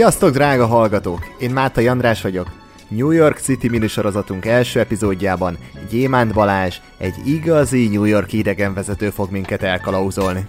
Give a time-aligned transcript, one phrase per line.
[0.00, 1.36] Sziasztok, drága hallgatók!
[1.38, 2.50] Én Mátai András vagyok.
[2.88, 5.58] New York City minisorozatunk első epizódjában
[5.90, 10.48] Gyémánt Balázs, egy igazi New York idegenvezető fog minket elkalauzolni.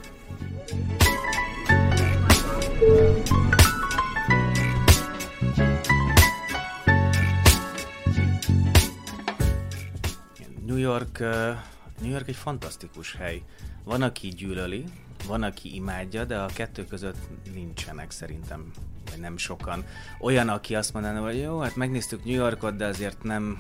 [10.66, 11.20] New York,
[12.02, 13.42] New York egy fantasztikus hely.
[13.84, 14.84] Van, aki gyűlöli,
[15.28, 17.18] van, aki imádja, de a kettő között
[17.54, 18.72] nincsenek szerintem,
[19.12, 19.84] vagy nem sokan.
[20.20, 23.59] Olyan, aki azt mondaná, hogy jó, hát megnéztük New Yorkot, de azért nem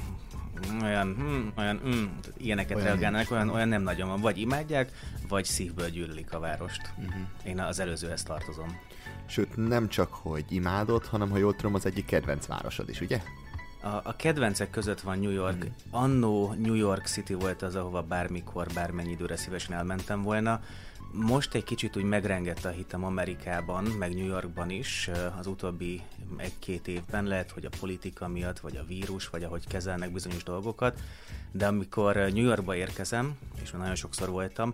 [0.83, 2.03] olyan, hm, olyan, hm,
[2.37, 4.21] ilyeneket olyan reagálnak, olyan, olyan nem nagyon van.
[4.21, 4.91] Vagy imádják,
[5.27, 6.93] vagy szívből gyűlölik a várost.
[6.97, 7.13] Uh-huh.
[7.43, 8.79] Én az előzőhez tartozom.
[9.25, 13.21] Sőt, nem csak, hogy imádod, hanem ha jól tudom, az egyik kedvenc városod is, ugye?
[13.81, 15.65] A, a kedvencek között van New York.
[15.65, 15.69] Mm.
[15.91, 20.61] Annó New York City volt az, ahova bármikor, bármennyi időre szívesen elmentem volna.
[21.13, 26.01] Most egy kicsit úgy megrengett a hitem Amerikában, meg New Yorkban is az utóbbi
[26.37, 30.99] egy-két évben, lehet, hogy a politika miatt, vagy a vírus, vagy ahogy kezelnek bizonyos dolgokat,
[31.51, 34.73] de amikor New Yorkba érkezem, és nagyon sokszor voltam,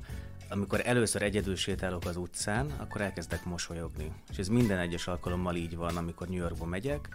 [0.49, 4.11] amikor először egyedül sétálok az utcán, akkor elkezdek mosolyogni.
[4.29, 7.09] És ez minden egyes alkalommal így van, amikor New Yorkba megyek,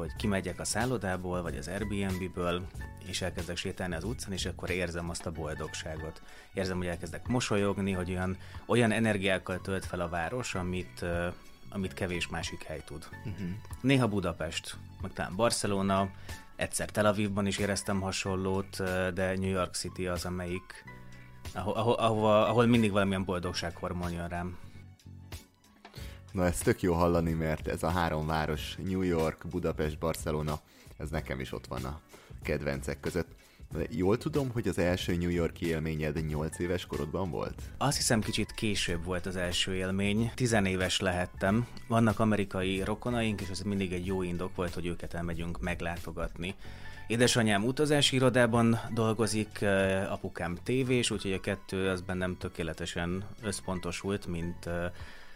[0.00, 2.66] hogy kimegyek a szállodából, vagy az Airbnb-ből,
[3.06, 6.22] és elkezdek sétálni az utcán, és akkor érzem azt a boldogságot.
[6.54, 11.04] Érzem, hogy elkezdek mosolyogni, hogy olyan, olyan energiákkal tölt fel a város, amit,
[11.68, 13.08] amit kevés másik hely tud.
[13.24, 13.48] Uh-huh.
[13.80, 16.10] Néha Budapest, meg talán Barcelona,
[16.56, 18.76] egyszer Tel Avivban is éreztem hasonlót,
[19.14, 20.84] de New York City az, amelyik,
[21.54, 24.58] ahol, ahol, ahol, ahol mindig valamilyen boldogsághormon jön rám.
[26.32, 30.60] Na ez tök jó hallani, mert ez a három város, New York, Budapest, Barcelona,
[30.96, 32.00] ez nekem is ott van a
[32.42, 33.28] kedvencek között.
[33.72, 37.62] De jól tudom, hogy az első New Yorki élményed 8 éves korodban volt?
[37.78, 40.32] Azt hiszem kicsit később volt az első élmény.
[40.34, 41.66] Tizenéves lehettem.
[41.88, 46.54] Vannak amerikai rokonaink, és ez mindig egy jó indok volt, hogy őket elmegyünk meglátogatni.
[47.06, 49.64] Édesanyám utazási irodában dolgozik,
[50.08, 54.68] apukám tévés, úgyhogy a kettő az bennem tökéletesen összpontosult, mint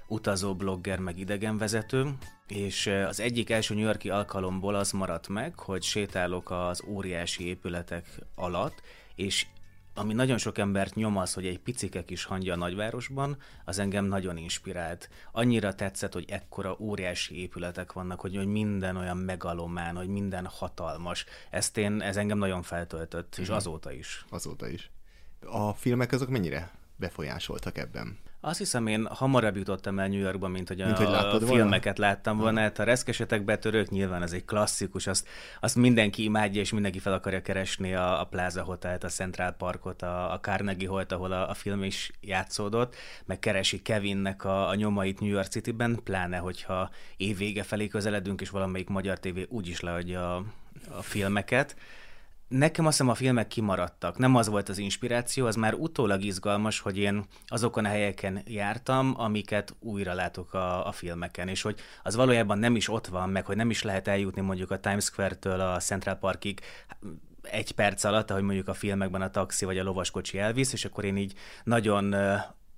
[0.07, 2.15] utazó blogger, meg idegenvezető,
[2.47, 8.21] és az egyik első New Yorki alkalomból az maradt meg, hogy sétálok az óriási épületek
[8.35, 8.83] alatt,
[9.15, 9.47] és
[9.95, 14.05] ami nagyon sok embert nyom az, hogy egy picike kis hangja a nagyvárosban, az engem
[14.05, 15.09] nagyon inspirált.
[15.33, 21.25] Annyira tetszett, hogy ekkora óriási épületek vannak, hogy, hogy minden olyan megalomán, hogy minden hatalmas.
[21.51, 23.57] Ezt én, ez engem nagyon feltöltött, és mhm.
[23.57, 24.25] azóta is.
[24.29, 24.91] Azóta is.
[25.41, 28.19] A filmek azok mennyire befolyásoltak ebben?
[28.47, 31.97] Azt hiszem, én hamarabb jutottam el New Yorkba, mint hogy a, mint, hogy a filmeket
[31.97, 32.13] volna?
[32.13, 32.61] láttam volna.
[32.61, 35.29] Hát a reszkesetek betörők nyilván ez egy klasszikus, azt,
[35.61, 40.03] azt mindenki imádja, és mindenki fel akarja keresni a, a Plaza Hotelt, a Central Parkot,
[40.03, 44.75] a, a Carnegie Holt, ahol a, a film is játszódott, meg keresi Kevinnek a, a
[44.75, 50.37] nyomait New York City-ben, pláne, hogyha évvége felé közeledünk, és valamelyik magyar tévé úgyis leadja
[50.37, 50.45] a,
[50.89, 51.77] a filmeket
[52.59, 54.19] Nekem azt hiszem a filmek kimaradtak.
[54.19, 59.15] Nem az volt az inspiráció, az már utólag izgalmas, hogy én azokon a helyeken jártam,
[59.17, 63.47] amiket újra látok a, a filmeken, és hogy az valójában nem is ott van, meg
[63.47, 66.61] hogy nem is lehet eljutni mondjuk a Times Square-től a Central Parkig
[67.43, 71.05] egy perc alatt, ahogy mondjuk a filmekben a taxi vagy a lovaskocsi elvisz, és akkor
[71.05, 71.35] én így
[71.65, 72.15] nagyon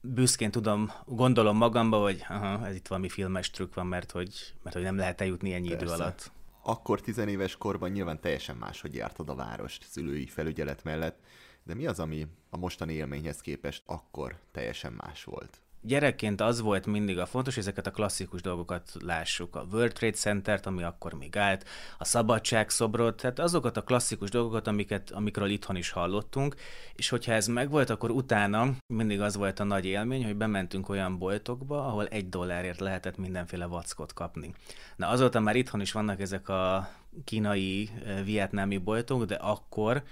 [0.00, 4.76] büszkén tudom, gondolom magamba, hogy aha, ez itt valami filmes trükk van, mert hogy, mert
[4.76, 5.84] hogy nem lehet eljutni ennyi Persze.
[5.84, 6.34] idő alatt
[6.68, 11.20] akkor tizenéves korban nyilván teljesen máshogy jártad a várost szülői felügyelet mellett,
[11.62, 15.60] de mi az, ami a mostani élményhez képest akkor teljesen más volt?
[15.86, 19.56] Gyerekként az volt mindig a fontos, hogy ezeket a klasszikus dolgokat lássuk.
[19.56, 21.68] A World Trade Center-t, ami akkor még állt,
[21.98, 26.54] a Szabadság szobrot, tehát azokat a klasszikus dolgokat, amiket, amikről itthon is hallottunk,
[26.94, 31.18] és hogyha ez megvolt, akkor utána mindig az volt a nagy élmény, hogy bementünk olyan
[31.18, 34.54] boltokba, ahol egy dollárért lehetett mindenféle vackot kapni.
[34.96, 36.88] Na azóta már itthon is vannak ezek a
[37.24, 37.90] kínai,
[38.24, 40.02] vietnámi boltok, de akkor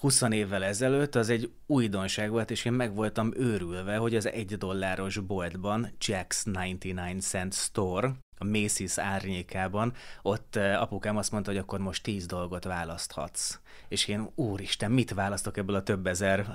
[0.00, 4.56] 20 évvel ezelőtt az egy újdonság volt, és én meg voltam őrülve, hogy az egy
[4.56, 9.92] dolláros boltban, Jack's 99 Cent Store, a Macy's árnyékában,
[10.22, 13.58] ott apukám azt mondta, hogy akkor most 10 dolgot választhatsz.
[13.88, 16.46] És én, úristen, mit választok ebből a több ezer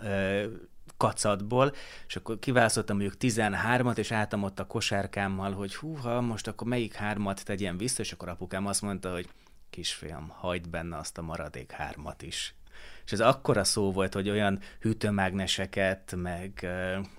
[0.98, 1.74] kacatból,
[2.07, 6.94] és akkor kiválasztottam mondjuk 13-at, és álltam ott a kosárkámmal, hogy húha, most akkor melyik
[6.94, 9.30] hármat tegyen vissza, és akkor apukám azt mondta, hogy
[9.69, 12.56] kisfiam, hagyd benne azt a maradék hármat is.
[13.05, 16.67] És ez akkora szó volt, hogy olyan hűtőmágneseket, meg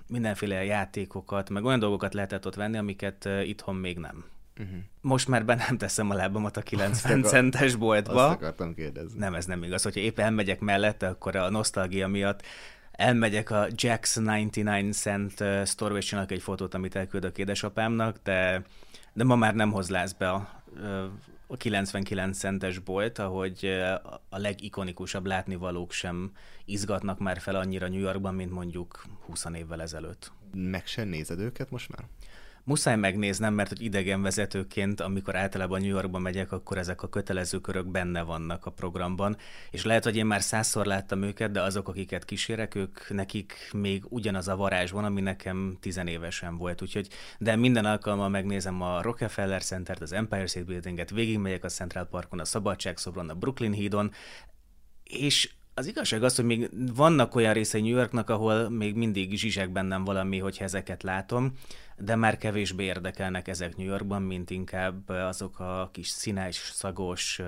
[0.07, 4.25] mindenféle játékokat, meg olyan dolgokat lehetett ott venni, amiket itthon még nem.
[4.59, 4.77] Uh-huh.
[5.01, 8.25] Most már be nem teszem a lábamat a 90 akar, centes boltba.
[8.25, 9.19] Azt akartam kérdezni.
[9.19, 9.83] Nem, ez nem igaz.
[9.83, 12.41] Hogyha épp elmegyek mellette, akkor a nosztalgia miatt
[12.91, 18.61] elmegyek a Jack's 99 cent store és csinálok egy fotót, amit elküldök édesapámnak, de,
[19.13, 20.49] de ma már nem hoz be a,
[21.55, 23.65] a 99 centes bolt, ahogy
[24.29, 26.31] a legikonikusabb látnivalók sem
[26.65, 30.31] izgatnak már fel annyira New Yorkban, mint mondjuk 20 évvel ezelőtt.
[30.53, 32.07] Meg sem nézed őket most már?
[32.65, 37.87] Muszáj megnéznem, mert hogy idegenvezetőként, amikor általában New Yorkba megyek, akkor ezek a kötelező körök
[37.87, 39.37] benne vannak a programban,
[39.71, 44.03] és lehet, hogy én már százszor láttam őket, de azok, akiket kísérek, ők nekik még
[44.09, 47.07] ugyanaz a varázs van, ami nekem tizenévesen volt, úgyhogy
[47.39, 52.39] de minden alkalommal megnézem a Rockefeller Centert, az Empire State Buildinget, végigmegyek a Central Parkon,
[52.39, 54.11] a Szabadságszobron, a Brooklyn hídon,
[55.03, 59.71] és az igazság az, hogy még vannak olyan részei New Yorknak, ahol még mindig zsizsek
[59.71, 61.53] bennem valami, hogy ezeket látom,
[61.97, 67.41] de már kevésbé érdekelnek ezek New Yorkban, mint inkább azok a kis színes, szagos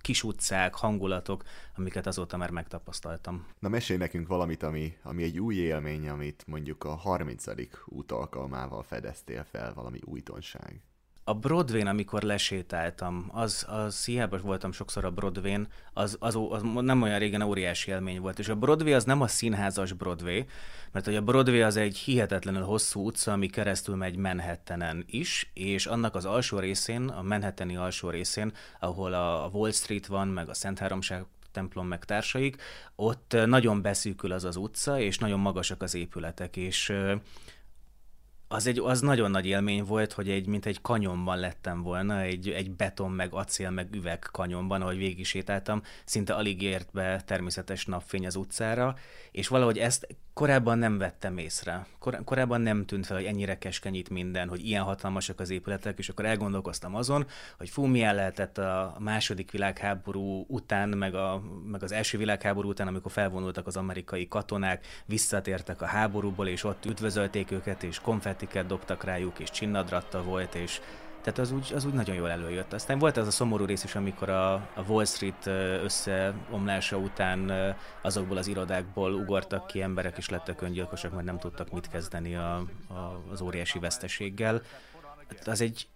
[0.00, 1.44] kis utcák, hangulatok,
[1.76, 3.46] amiket azóta már megtapasztaltam.
[3.58, 7.44] Na mesélj nekünk valamit, ami, ami egy új élmény, amit mondjuk a 30.
[7.86, 10.80] út alkalmával fedeztél fel, valami újdonság
[11.28, 17.02] a Broadway-n, amikor lesétáltam, az, az hiába voltam sokszor a Broadway-n, az, az, az, nem
[17.02, 18.38] olyan régen óriási élmény volt.
[18.38, 20.44] És a Broadway az nem a színházas Broadway,
[20.92, 25.86] mert hogy a Broadway az egy hihetetlenül hosszú utca, ami keresztül megy Manhattanen is, és
[25.86, 30.54] annak az alsó részén, a Manhattani alsó részén, ahol a Wall Street van, meg a
[30.54, 32.62] Szent Háromság templom meg társaik,
[32.96, 36.92] ott nagyon beszűkül az az utca, és nagyon magasak az épületek, és
[38.48, 42.48] az, egy, az nagyon nagy élmény volt, hogy egy, mint egy kanyonban lettem volna, egy,
[42.48, 47.86] egy beton, meg acél, meg üveg kanyonban, ahogy végig sétáltam, szinte alig ért be természetes
[47.86, 48.96] napfény az utcára,
[49.30, 50.06] és valahogy ezt
[50.38, 51.86] korábban nem vettem észre.
[51.98, 56.08] Kor- korábban nem tűnt fel, hogy ennyire keskenyít minden, hogy ilyen hatalmasak az épületek, és
[56.08, 57.26] akkor elgondolkoztam azon,
[57.56, 62.86] hogy fú, milyen lehetett a második világháború után, meg, a, meg az első világháború után,
[62.86, 69.04] amikor felvonultak az amerikai katonák, visszatértek a háborúból, és ott üdvözölték őket, és konfettiket dobtak
[69.04, 70.80] rájuk, és csinnadratta volt, és
[71.32, 72.72] tehát az úgy, az úgy nagyon jól előjött.
[72.72, 75.46] Aztán volt az a szomorú rész is, amikor a, a Wall Street
[75.82, 77.52] összeomlása után
[78.02, 82.56] azokból az irodákból ugortak ki emberek, és lettek öngyilkosak, mert nem tudtak mit kezdeni a,
[82.88, 84.62] a, az óriási veszteséggel.
[85.44, 85.88] Az egy,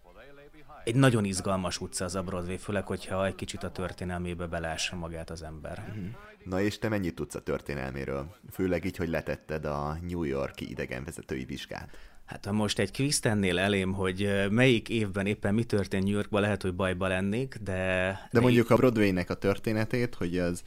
[0.85, 5.31] egy nagyon izgalmas utca az a Broadway, főleg, hogyha egy kicsit a történelmébe belássa magát
[5.31, 5.85] az ember.
[5.95, 6.07] Mhm.
[6.45, 8.37] Na és te mennyit tudsz a történelméről?
[8.51, 11.91] Főleg így, hogy letetted a New Yorki idegenvezetői vizsgát.
[12.33, 16.41] Hát ha most egy quiz tennél elém, hogy melyik évben éppen mi történt New Yorkban,
[16.41, 18.19] lehet, hogy bajba lennék, de...
[18.31, 20.63] De mondjuk a Broadway-nek a történetét, hogy az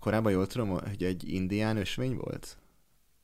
[0.00, 2.56] korábban jól tudom, hogy egy indián ösvény volt?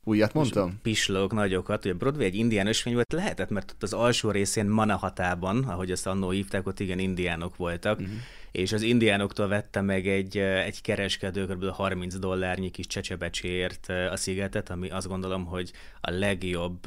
[0.03, 0.79] Újat mondtam?
[0.81, 4.65] Pislók nagyokat, hogy a Broadway egy indián ösvény volt, lehetett, mert ott az alsó részén
[4.65, 8.15] Manahatában, ahogy azt annó hívták, ott igen indiánok voltak, uh-huh.
[8.55, 11.65] És az indiánoktól vette meg egy, egy kereskedő kb.
[11.65, 15.71] 30 dollárnyi kis csecsebecséért a szigetet, ami azt gondolom, hogy
[16.01, 16.79] a legjobb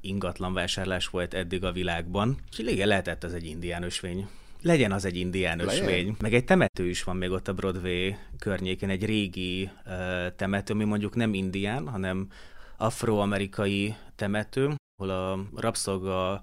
[0.00, 2.38] ingatlan vásárlás volt eddig a világban.
[2.50, 4.28] És igen, lehetett az egy indián ösvény.
[4.62, 6.16] Legyen az egy indián ösvény.
[6.20, 9.92] Meg egy temető is van még ott a Broadway környékén, egy régi uh,
[10.36, 12.28] temető, ami mondjuk nem indián, hanem
[12.76, 16.40] afroamerikai temető, ahol a rabszolgaság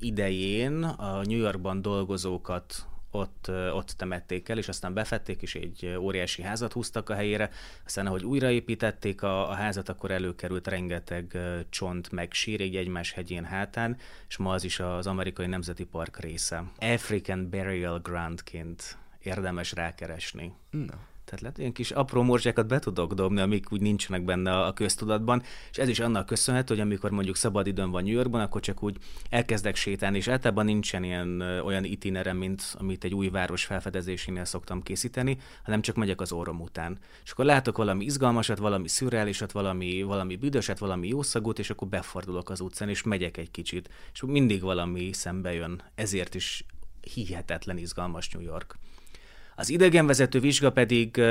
[0.00, 6.42] idején a New Yorkban dolgozókat ott, ott temették el, és aztán befették, és egy óriási
[6.42, 7.50] házat húztak a helyére.
[7.84, 13.44] Aztán, ahogy újraépítették a, a házat, akkor előkerült rengeteg csont, meg sír egy egymás hegyén
[13.44, 13.96] hátán,
[14.28, 16.64] és ma az is az amerikai nemzeti park része.
[16.78, 20.52] African Burial Groundként érdemes rákeresni.
[20.70, 21.12] Na.
[21.24, 25.42] Tehát lehet, ilyen kis apró morzsákat be tudok dobni, amik úgy nincsenek benne a köztudatban,
[25.70, 28.82] és ez is annak köszönhető, hogy amikor mondjuk szabad időn van New Yorkban, akkor csak
[28.82, 28.96] úgy
[29.30, 34.82] elkezdek sétálni, és általában nincsen ilyen olyan itinerem, mint amit egy új város felfedezésénél szoktam
[34.82, 36.98] készíteni, hanem csak megyek az órom után.
[37.24, 42.50] És akkor látok valami izgalmasat, valami szürreálisat, valami, valami büdöset, valami jószagot, és akkor befordulok
[42.50, 43.90] az utcán, és megyek egy kicsit.
[44.12, 45.82] És mindig valami szembe jön.
[45.94, 46.64] Ezért is
[47.00, 48.76] hihetetlen izgalmas New York.
[49.56, 51.22] Az idegenvezető vizsga pedig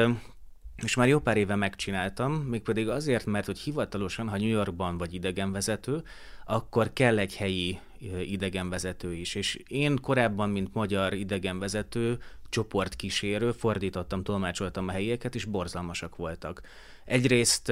[0.83, 5.13] és már jó pár éve megcsináltam, mégpedig azért, mert hogy hivatalosan, ha New Yorkban vagy
[5.13, 6.03] idegenvezető,
[6.45, 7.79] akkor kell egy helyi
[8.21, 9.35] idegenvezető is.
[9.35, 12.17] És én korábban, mint magyar idegenvezető,
[12.49, 16.61] csoportkísérő, fordítottam, tolmácsoltam a helyieket, és borzalmasak voltak.
[17.05, 17.69] Egyrészt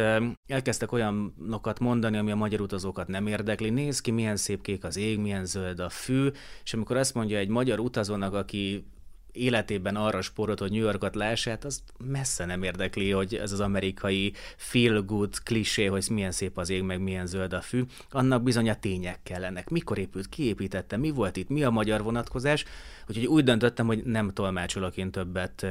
[0.48, 3.70] elkezdtek olyanokat mondani, ami a magyar utazókat nem érdekli.
[3.70, 6.29] Néz ki, milyen szép kék az ég, milyen zöld a fű,
[6.63, 8.86] és amikor azt mondja egy magyar utazónak, aki
[9.32, 14.34] életében arra spórolt, hogy New Yorkot lássát, az messze nem érdekli, hogy ez az amerikai
[14.58, 17.84] feel good klisé, hogy milyen szép az ég, meg milyen zöld a fű.
[18.12, 19.70] Annak bizony a tények kellenek.
[19.70, 22.66] Mikor épült, ki építette, mi volt itt, mi a magyar vonatkozás.
[23.08, 25.66] Úgyhogy úgy döntöttem, hogy nem tolmácsolok én többet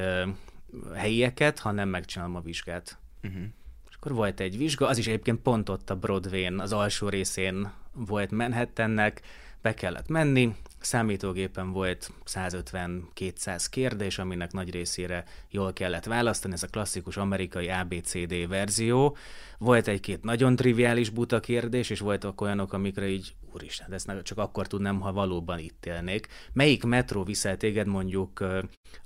[0.94, 2.98] helyieket, hanem megcsinálom a vizsgát.
[3.22, 3.42] Uh-huh.
[3.88, 7.70] És akkor volt egy vizsga, az is egyébként pont ott a Broadway-n, az alsó részén
[7.92, 9.22] volt Manhattannek,
[9.62, 16.66] be kellett menni, számítógépen volt 150-200 kérdés, aminek nagy részére jól kellett választani, ez a
[16.66, 19.16] klasszikus amerikai ABCD verzió.
[19.58, 24.66] Volt egy-két nagyon triviális buta kérdés, és voltak olyanok, amikre így, úristen, ezt csak akkor
[24.66, 26.26] tudnám, ha valóban itt élnék.
[26.52, 28.40] Melyik metró viszel téged mondjuk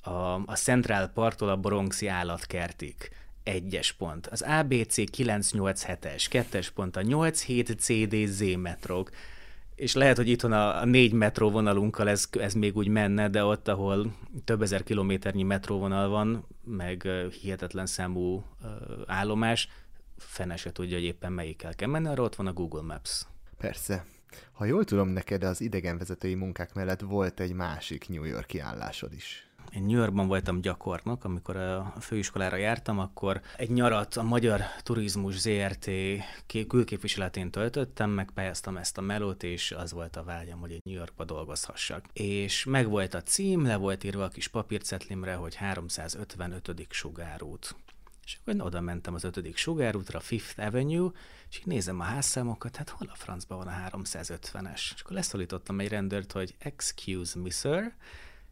[0.01, 2.95] a, a Central Parktól a Bronxi állatkertig?
[3.45, 4.27] egyes pont.
[4.27, 9.11] Az ABC 987-es, kettes pont a 87 CDZ metrók
[9.75, 13.69] és lehet, hogy itthon a, a négy metróvonalunkkal ez, ez még úgy menne, de ott,
[13.69, 17.09] ahol több ezer kilométernyi metróvonal van, meg
[17.41, 18.45] hihetetlen számú
[19.07, 19.69] állomás,
[20.17, 23.27] fene se tudja, hogy éppen melyikkel kell menni, arra ott van a Google Maps.
[23.59, 24.05] Persze.
[24.53, 29.49] Ha jól tudom, neked az idegenvezetői munkák mellett volt egy másik New Yorki állásod is.
[29.71, 35.39] Én New Yorkban voltam gyakornok, amikor a főiskolára jártam, akkor egy nyarat a Magyar Turizmus
[35.39, 35.91] ZRT
[36.69, 42.05] külképviseletén töltöttem, megpályáztam ezt a melót, és az volt a vágyam, hogy New Yorkba dolgozhassak.
[42.13, 46.87] És meg volt a cím, le volt írva a kis papírcetlimre, hogy 355.
[46.91, 47.77] sugárút.
[48.25, 51.11] És akkor oda mentem az ötödik sugárútra, Fifth Avenue,
[51.51, 54.75] és így nézem a házszámokat, hát hol a francban van a 350-es?
[54.95, 57.93] És akkor leszólítottam egy rendőrt, hogy excuse me, sir,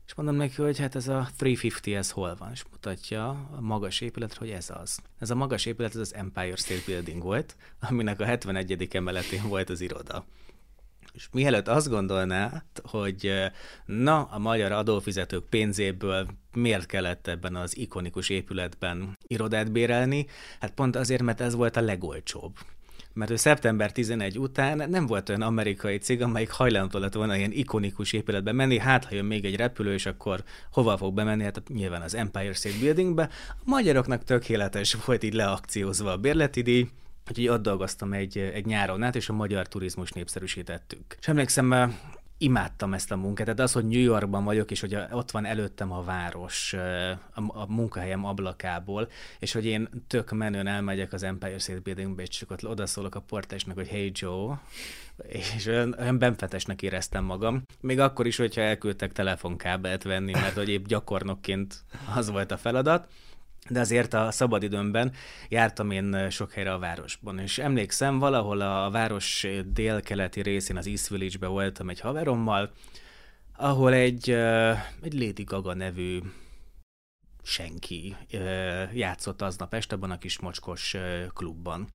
[0.06, 4.00] és mondom neki, hogy hát ez a 350, ez hol van, és mutatja a magas
[4.00, 4.98] épületre, hogy ez az.
[5.18, 8.88] Ez a magas épület, ez az Empire State Building volt, aminek a 71.
[8.90, 10.24] emeletén volt az iroda.
[11.12, 13.32] És mielőtt azt gondolná, hogy
[13.84, 20.26] na, a magyar adófizetők pénzéből miért kellett ebben az ikonikus épületben irodát bérelni,
[20.60, 22.56] hát pont azért, mert ez volt a legolcsóbb
[23.14, 27.52] mert ő szeptember 11 után nem volt olyan amerikai cég, amelyik hajlandó lett volna ilyen
[27.52, 30.42] ikonikus épületbe menni, hát ha jön még egy repülő, és akkor
[30.72, 31.42] hova fog bemenni?
[31.42, 33.28] Hát nyilván az Empire State Buildingbe.
[33.48, 36.88] A magyaroknak tökéletes volt így leakciózva a bérleti díj,
[37.28, 41.16] Úgyhogy ott dolgoztam egy, egy nyáron át, és a magyar turizmus népszerűsítettük.
[41.20, 41.94] És emlékszem,
[42.42, 43.44] imádtam ezt a munkát.
[43.46, 46.72] Tehát az, hogy New Yorkban vagyok, és hogy ott van előttem a város
[47.34, 49.08] a, munkahelyem ablakából,
[49.38, 53.20] és hogy én tök menően elmegyek az Empire State Buildingbe, és csak ott odaszólok a
[53.20, 54.60] portásnak, hogy hey Joe,
[55.28, 57.62] és olyan, olyan benfetesnek éreztem magam.
[57.80, 61.84] Még akkor is, hogyha elküldtek telefonkábelt venni, mert hogy épp gyakornokként
[62.14, 63.08] az volt a feladat
[63.68, 65.12] de azért a szabadidőmben
[65.48, 71.08] jártam én sok helyre a városban, és emlékszem, valahol a város délkeleti részén, az East
[71.08, 72.72] Village-be voltam egy haverommal,
[73.56, 74.30] ahol egy,
[75.02, 76.20] egy Lady Gaga nevű
[77.42, 78.16] senki
[78.92, 80.96] játszott aznap este abban a kis mocskos
[81.34, 81.88] klubban.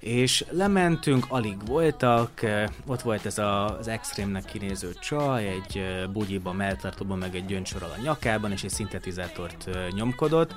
[0.00, 2.40] És lementünk, alig voltak,
[2.86, 8.02] ott volt ez a, az extrémnek kinéző csaj, egy bugyiban, melltartóban, meg egy gyöngysorral a
[8.02, 10.54] nyakában, és egy szintetizátort nyomkodott,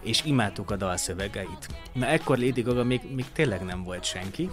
[0.00, 1.68] és imádtuk a dalszövegeit.
[1.92, 4.50] Na ekkor Lady Gaga még, még tényleg nem volt senki,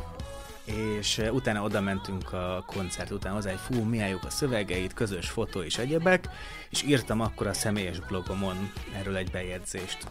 [0.63, 5.61] és utána oda mentünk a koncert után hozzá, hogy fú, jók a szövegeit, közös fotó
[5.61, 6.29] és egyebek,
[6.69, 10.07] és írtam akkor a személyes blogomon erről egy bejegyzést.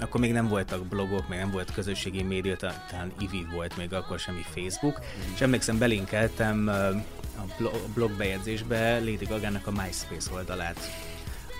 [0.00, 4.18] Akkor még nem voltak blogok, még nem volt közösségi média, talán Ivi volt még akkor
[4.18, 5.32] semmi Facebook, mm.
[5.34, 10.78] és emlékszem, belinkeltem a blog bejegyzésbe Lady Gaga-nak a MySpace oldalát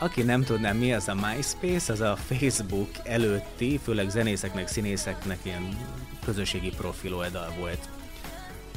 [0.00, 5.78] aki nem tudná, mi az a MySpace, az a Facebook előtti, főleg zenészeknek, színészeknek ilyen
[6.24, 7.88] közösségi profil oldal volt.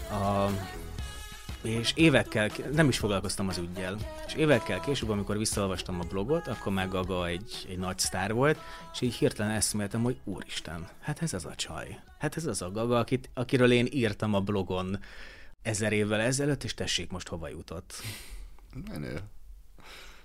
[0.10, 0.50] A,
[1.64, 6.74] és évekkel, nem is foglalkoztam az ügyjel, és évekkel később, amikor visszaolvastam a blogot, akkor
[6.74, 8.60] már Gaga egy, egy nagy sztár volt,
[8.94, 12.00] és így hirtelen eszméltem, hogy úristen, hát ez az a csaj.
[12.20, 15.00] Hát ez az a Gaga, akit, akiről én írtam a blogon
[15.62, 17.94] ezer évvel ezelőtt, és tessék most hova jutott.
[18.90, 19.22] Menő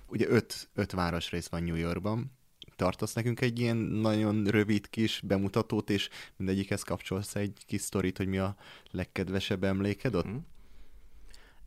[0.09, 2.33] ugye öt, öt városrész van New Yorkban,
[2.77, 8.27] tartasz nekünk egy ilyen nagyon rövid kis bemutatót, és mindegyikhez kapcsolsz egy kis sztorit, hogy
[8.27, 8.57] mi a
[8.91, 10.27] legkedvesebb emléked ott?
[10.27, 10.37] Mm.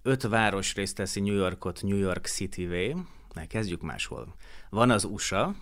[0.01, 2.96] Öt városrészt teszi New Yorkot New York City-vé,
[3.48, 4.36] kezdjük máshol.
[4.70, 5.55] Van az USA,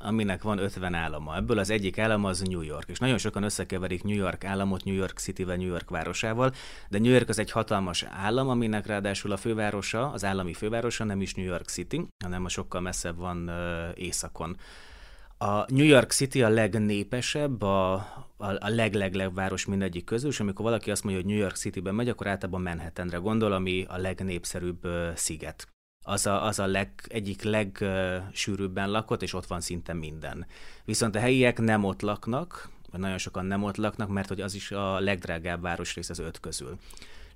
[0.00, 1.36] aminek van 50 állama.
[1.36, 4.94] Ebből az egyik állam az New York, és nagyon sokan összekeverik New York államot New
[4.94, 6.52] York City-vel, New York városával,
[6.88, 11.20] de New York az egy hatalmas állam, aminek ráadásul a fővárosa, az állami fővárosa nem
[11.20, 13.50] is New York City, hanem a sokkal messzebb van
[13.94, 14.56] északon.
[15.38, 17.94] A New York City a legnépesebb, a,
[18.36, 22.08] a, legleglebb város mindegyik közül, és amikor valaki azt mondja, hogy New York City-ben megy,
[22.08, 25.68] akkor általában Manhattanre gondol, ami a legnépszerűbb sziget
[26.06, 30.46] az a, az a leg, egyik legsűrűbben lakott, és ott van szinte minden.
[30.84, 34.54] Viszont a helyiek nem ott laknak, vagy nagyon sokan nem ott laknak, mert hogy az
[34.54, 36.78] is a legdrágább városrész az öt közül.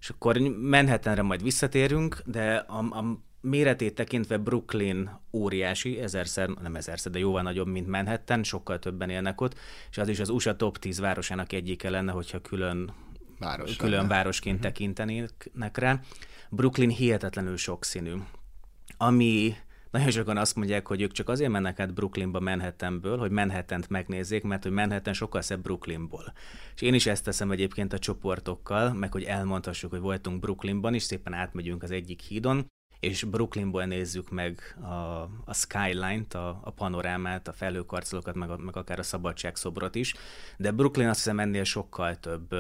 [0.01, 7.13] És akkor Manhattanre majd visszatérünk, de a, a méretét tekintve Brooklyn óriási, ezerszer, nem ezerszer,
[7.13, 9.59] de jóval nagyobb, mint Manhattan, sokkal többen élnek ott,
[9.91, 12.93] és az is az USA top 10 városának egyike lenne, hogyha külön,
[13.39, 14.73] Város külön városként uh-huh.
[14.73, 16.01] tekintenének rá.
[16.51, 18.13] Brooklyn hihetetlenül sokszínű
[19.03, 19.57] ami
[19.91, 24.43] nagyon sokan azt mondják, hogy ők csak azért mennek át Brooklynba Manhattanből, hogy Manhattant megnézzék,
[24.43, 26.33] mert hogy Manhattan sokkal szebb Brooklynból.
[26.75, 31.03] És én is ezt teszem egyébként a csoportokkal, meg hogy elmondhassuk, hogy voltunk Brooklynban, és
[31.03, 32.67] szépen átmegyünk az egyik hídon,
[33.01, 38.99] és Brooklynból nézzük meg a, a skyline-t, a, a panorámát, a felhőkarcolókat, meg, meg akár
[38.99, 40.15] a szabadságszobrot is,
[40.57, 42.55] de Brooklyn azt hiszem ennél sokkal több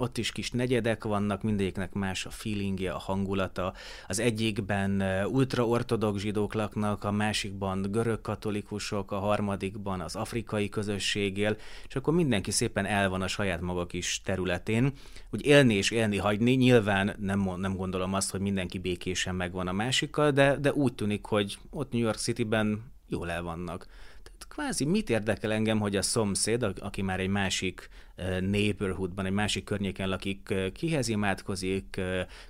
[0.00, 3.72] ott is kis negyedek vannak, mindegyiknek más a feelingje, a hangulata.
[4.08, 11.56] Az egyikben ultraortodox zsidók laknak, a másikban görög katolikusok, a harmadikban az afrikai közösség él,
[11.88, 14.92] és akkor mindenki szépen el van a saját maga kis területén.
[15.30, 19.72] Úgy élni és élni hagyni, nyilván nem, nem gondolom azt, hogy mindenki békésen megvan a
[19.72, 23.86] másikkal, de, de úgy tűnik, hogy ott New York City-ben jól el vannak
[24.58, 27.88] kvázi mit érdekel engem, hogy a szomszéd, aki már egy másik
[28.40, 32.00] neighborhoodban, egy másik környéken lakik, kihez imádkozik,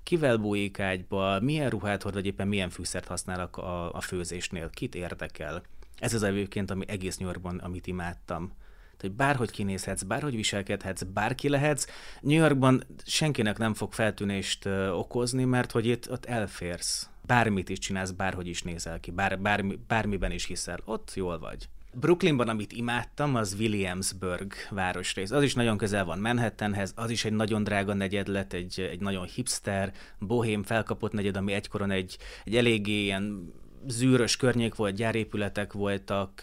[0.03, 4.95] kivel bújik ágyba, milyen ruhát hord, vagy éppen milyen fűszert használ a, a főzésnél, kit
[4.95, 5.63] érdekel.
[5.99, 8.53] Ez az egyébként, ami egész New amit imádtam
[9.01, 11.87] hogy bárhogy kinézhetsz, bárhogy viselkedhetsz, bárki lehetsz.
[12.21, 17.09] New Yorkban senkinek nem fog feltűnést okozni, mert hogy itt ott elférsz.
[17.27, 21.69] Bármit is csinálsz, bárhogy is nézel ki, bár, bármi, bármiben is hiszel, ott jól vagy.
[22.01, 25.31] Brooklynban, amit imádtam, az Williamsburg városrész.
[25.31, 29.01] Az is nagyon közel van Manhattanhez, az is egy nagyon drága negyed lett, egy, egy
[29.01, 33.53] nagyon hipster, bohém felkapott negyed, ami egykoron egy, egy eléggé ilyen
[33.87, 36.41] zűrös környék volt, gyárépületek voltak,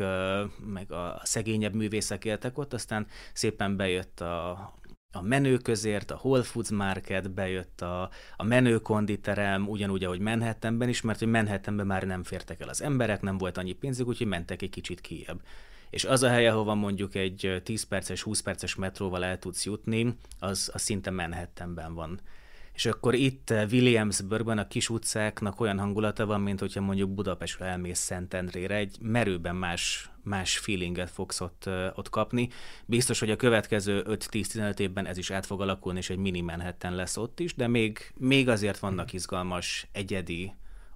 [0.74, 4.74] meg a szegényebb művészek éltek ott, aztán szépen bejött a,
[5.16, 10.90] a menő közért, a Whole Foods Market, bejött a, a menő konditerem, ugyanúgy, ahogy Manhattanben
[10.90, 14.28] is, mert hogy Manhattanben már nem fértek el az emberek, nem volt annyi pénzük, úgyhogy
[14.28, 15.42] mentek egy kicsit kijebb.
[15.90, 20.18] És az a hely, ahova mondjuk egy 10 perces, 20 perces metróval el tudsz jutni,
[20.40, 22.20] az, az szinte Manhattanben van.
[22.74, 28.00] És akkor itt Williamsburgban a kis utcáknak olyan hangulata van, mint hogyha mondjuk Budapestre elmész
[28.00, 32.50] Szentendrére, egy merőben más más feelinget fogsz ott, ott kapni.
[32.86, 36.96] Biztos, hogy a következő 5-10-15 évben ez is át fog alakulni, és egy mini Manhattan
[36.96, 40.54] lesz ott is, de még, még azért vannak izgalmas, egyedi,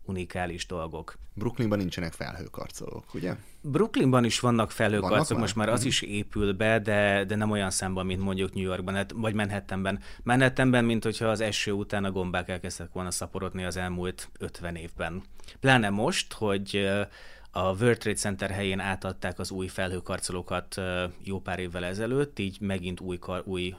[0.09, 1.17] unikális dolgok.
[1.33, 3.35] Brooklynban nincsenek felhőkarcolók, ugye?
[3.61, 5.87] Brooklynban is vannak felhőkarcolók, vannak most már az mhm.
[5.87, 9.99] is épül be, de, de nem olyan számban, mint mondjuk New Yorkban, hát, vagy Manhattanben.
[10.23, 15.23] Manhattanben, mint hogyha az eső után a gombák elkezdtek volna szaporodni az elmúlt 50 évben.
[15.59, 16.89] Pláne most, hogy
[17.51, 20.81] a World Trade Center helyén átadták az új felhőkarcolókat
[21.23, 23.75] jó pár évvel ezelőtt, így megint új, új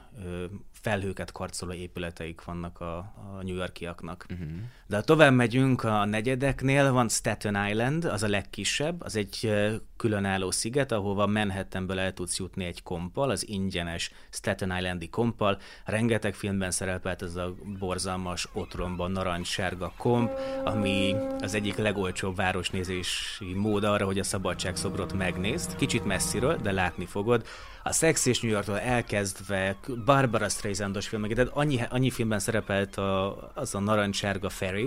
[0.73, 4.27] felhőket karcoló épületeik vannak a, a New Yorkiaknak.
[4.31, 4.49] Uh-huh.
[4.91, 9.53] De ha tovább megyünk a negyedeknél, van Staten Island, az a legkisebb, az egy
[9.97, 15.59] különálló sziget, ahova Manhattanből el tudsz jutni egy kompal, az ingyenes Staten Islandi kompal.
[15.85, 20.31] Rengeteg filmben szerepelt ez a borzalmas otromban narancssárga komp,
[20.65, 25.77] ami az egyik legolcsóbb városnézési mód arra, hogy a szabadságszobrot megnézd.
[25.77, 27.47] Kicsit messziről, de látni fogod
[27.83, 33.51] a Sex és New Yorktól elkezdve Barbara Streisandos filmek, tehát annyi, annyi filmben szerepelt a,
[33.55, 34.80] az a narancssárga ferry,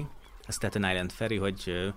[0.48, 1.94] a Staten Island ferry, hogy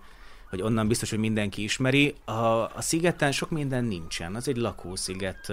[0.51, 2.15] hogy onnan biztos, hogy mindenki ismeri.
[2.25, 2.33] A,
[2.75, 5.53] a szigeten sok minden nincsen, az egy lakósziget,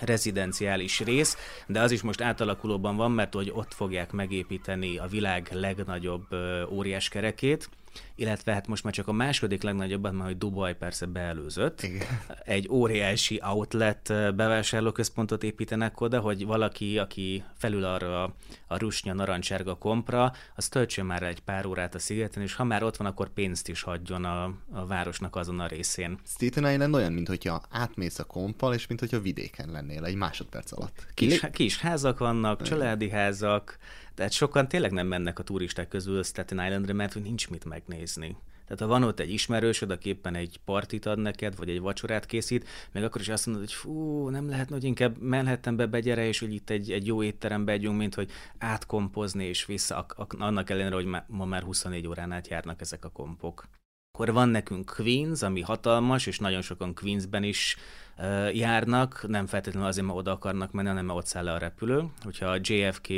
[0.00, 5.48] rezidenciális rész, de az is most átalakulóban van, mert hogy ott fogják megépíteni a világ
[5.52, 6.26] legnagyobb
[6.70, 7.68] óriás kerekét,
[8.14, 11.82] illetve hát most már csak a második legnagyobbat, mert hogy Dubaj persze beelőzött.
[11.82, 12.06] Igen.
[12.44, 20.32] Egy óriási outlet bevásárlóközpontot építenek oda, hogy valaki, aki felül arra a, rusnya narancsárga kompra,
[20.56, 23.68] az töltsön már egy pár órát a szigeten, és ha már ott van, akkor pénzt
[23.68, 26.18] is hagyjon a, a városnak azon a részén.
[26.26, 30.72] Staten Island olyan, mint hogyha átmész a kompal, és mint hogyha vidéken lennél egy másodperc
[30.72, 31.06] alatt.
[31.14, 33.78] Kis, kis házak vannak, családi házak,
[34.14, 38.36] Tehát sokan tényleg nem mennek a turisták közül Staten Islandre, mert nincs mit megnézni.
[38.64, 42.26] Tehát ha van ott egy ismerősöd, aki éppen egy partit ad neked, vagy egy vacsorát
[42.26, 46.38] készít, meg akkor is azt mondod, hogy fú, nem lehet, hogy inkább Manhattanbe begyere, és
[46.38, 50.06] hogy itt egy, egy jó étterembe együnk, mint hogy átkompozni és vissza,
[50.38, 53.68] annak ellenére, hogy ma már 24 órán át járnak ezek a kompok.
[54.12, 57.76] Akkor van nekünk Queens, ami hatalmas, és nagyon sokan Queensben is
[58.18, 61.58] uh, járnak, nem feltétlenül azért, mert oda akarnak menni, hanem mert ott száll le a
[61.58, 62.04] repülő.
[62.22, 63.08] Hogyha a JFK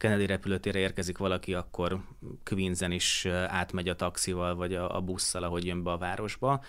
[0.00, 2.00] Kennedy repülőtérre érkezik valaki, akkor
[2.44, 6.64] Queensen is átmegy a taxival, vagy a, a busszal, ahogy jön be a városba.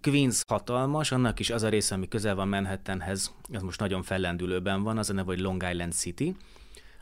[0.00, 4.82] Queens hatalmas, annak is az a része, ami közel van Manhattanhez, az most nagyon fellendülőben
[4.82, 6.36] van, az a neve, hogy Long Island City,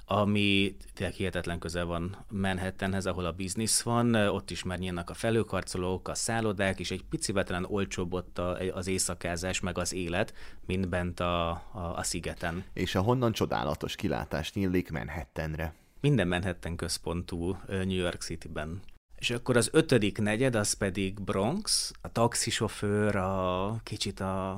[0.06, 5.14] ami tényleg hihetetlen közel van Manhattanhez, ahol a biznisz van, ott is már nyílnak a
[5.14, 8.38] felőkarcolók, a szállodák, és egy picivel talán olcsóbb ott
[8.72, 10.34] az éjszakázás, meg az élet,
[10.66, 12.64] mint bent a, a, a szigeten.
[12.72, 15.74] És ahonnan csodálatos kilátás nyílik Manhattanre.
[16.00, 18.80] Minden Manhattan központú New York City-ben.
[19.18, 24.50] És akkor az ötödik negyed, az pedig Bronx, a taxisofőr, a kicsit a,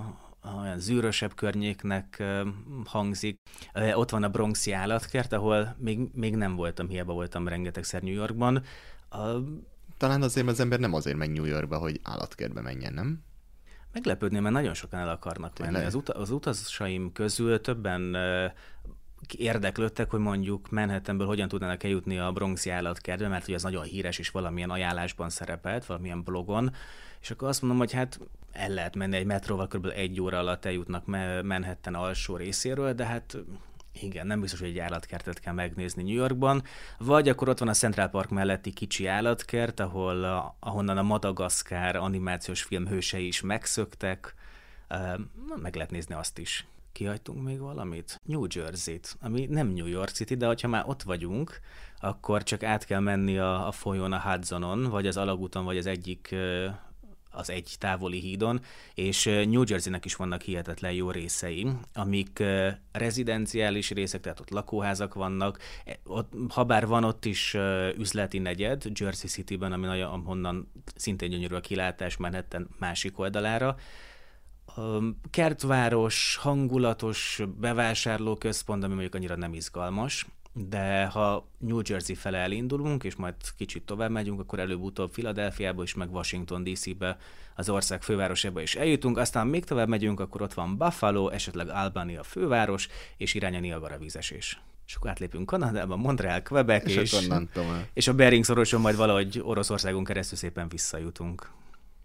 [0.58, 2.22] olyan zűrösebb környéknek
[2.84, 3.40] hangzik.
[3.94, 8.62] Ott van a Bronxi állatkert, ahol még, még nem voltam, hiába voltam rengetegszer New Yorkban.
[9.08, 9.18] A...
[9.96, 13.24] Talán azért az ember nem azért megy New Yorkba, hogy állatkertbe menjen, nem?
[13.92, 15.84] Meglepődném, mert nagyon sokan el akarnak menni.
[15.84, 18.16] Az, ut- az utasaim közül többen
[19.36, 24.18] érdeklődtek, hogy mondjuk Manhattanből hogyan tudnának eljutni a Bronxi állatkertbe, mert ugye az nagyon híres,
[24.18, 26.72] és valamilyen ajánlásban szerepelt, valamilyen blogon,
[27.20, 28.20] és akkor azt mondom, hogy hát
[28.56, 29.92] el lehet menni egy metróval, kb.
[29.94, 31.06] egy óra alatt eljutnak
[31.42, 33.36] Manhattan alsó részéről, de hát
[34.02, 36.62] igen, nem biztos, hogy egy állatkertet kell megnézni New Yorkban,
[36.98, 41.96] vagy akkor ott van a Central Park melletti kicsi állatkert, ahol a, ahonnan a Madagaszkár
[41.96, 44.34] animációs film hősei is megszöktek,
[45.62, 46.66] meg lehet nézni azt is.
[46.92, 48.20] Kihagytunk még valamit?
[48.24, 51.60] New Jersey-t, ami nem New York City, de ha már ott vagyunk,
[52.00, 55.86] akkor csak át kell menni a, a folyón a Hudsonon, vagy az alagúton, vagy az
[55.86, 56.34] egyik
[57.36, 58.60] az egy távoli hídon,
[58.94, 62.42] és New Jersey-nek is vannak hihetetlen jó részei, amik
[62.92, 67.56] rezidenciális részek, tehát ott lakóházak vannak, e, ott, habár van ott is
[67.96, 73.76] üzleti negyed, Jersey City-ben, ami nagyon, ahonnan szintén gyönyörű a kilátás Manhattan másik oldalára,
[75.30, 80.26] kertváros, hangulatos bevásárlóközpont, ami mondjuk annyira nem izgalmas,
[80.58, 85.94] de ha New Jersey fele elindulunk, és majd kicsit tovább megyünk, akkor előbb-utóbb Philadelphiába is,
[85.94, 87.18] meg Washington DC-be,
[87.54, 92.16] az ország fővárosába is eljutunk, aztán még tovább megyünk, akkor ott van Buffalo, esetleg Albany
[92.16, 94.60] a főváros, és irány a Niagara vízesés.
[94.86, 97.28] És akkor átlépünk Kanadába, Montreal, Quebec, és, és,
[97.92, 101.50] és a Bering szoroson majd valahogy Oroszországon keresztül szépen visszajutunk.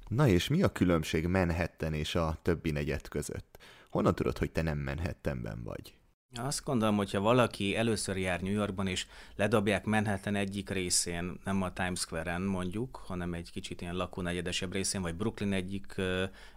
[0.07, 3.57] Na és mi a különbség Manhattan és a többi negyed között?
[3.89, 5.93] Honnan tudod, hogy te nem Manhattanben vagy?
[6.35, 11.73] Azt gondolom, hogyha valaki először jár New Yorkban, és ledobják Manhattan egyik részén, nem a
[11.73, 15.95] Times Square-en mondjuk, hanem egy kicsit ilyen lakónegyedesebb részén, vagy Brooklyn egyik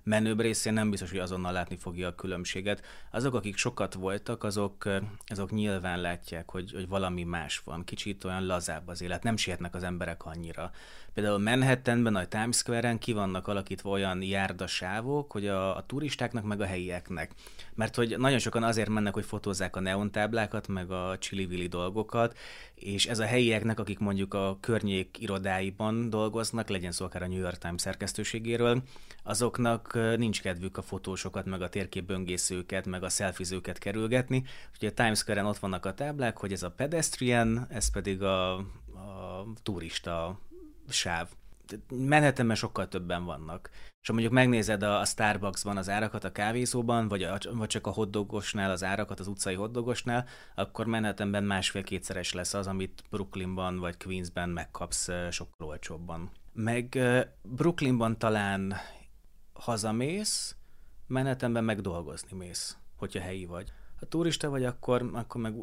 [0.02, 2.84] menőbb részén, nem biztos, hogy azonnal látni fogja a különbséget.
[3.10, 4.88] Azok, akik sokat voltak, azok,
[5.26, 7.84] azok nyilván látják, hogy, hogy valami más van.
[7.84, 10.70] Kicsit olyan lazább az élet, nem sietnek az emberek annyira.
[11.14, 16.60] Például Manhattanben, a Times Square-en ki vannak alakítva olyan járdasávok, hogy a, a turistáknak meg
[16.60, 17.32] a helyieknek.
[17.74, 22.38] Mert hogy nagyon sokan azért mennek, hogy fotózzák a neontáblákat, meg a csili dolgokat,
[22.74, 27.38] és ez a helyieknek, akik mondjuk a környék irodáiban dolgoznak, legyen szó akár a New
[27.38, 28.82] York Times szerkesztőségéről,
[29.22, 34.44] azoknak nincs kedvük a fotósokat, meg a térképböngészőket, meg a szelfizőket kerülgetni.
[34.72, 38.54] Úgyhogy a Times Square-en ott vannak a táblák, hogy ez a pedestrian, ez pedig a,
[38.54, 40.38] a turista
[40.88, 41.28] sáv.
[41.88, 43.70] Manhattanben sokkal többen vannak.
[44.00, 47.86] És ha mondjuk megnézed a, a Starbucksban az árakat a kávézóban, vagy, a, vagy csak
[47.86, 53.96] a hoddogosnál az árakat az utcai hoddogosnál, akkor Manhattanben másfél-kétszeres lesz az, amit Brooklynban vagy
[53.96, 56.30] Queensben megkapsz sokkal olcsóbban.
[56.52, 56.98] Meg
[57.42, 58.74] Brooklynban talán
[59.52, 60.56] hazamész,
[61.06, 63.72] Manhattanben meg dolgozni mész, hogyha helyi vagy.
[64.00, 65.54] Ha turista vagy, akkor, akkor meg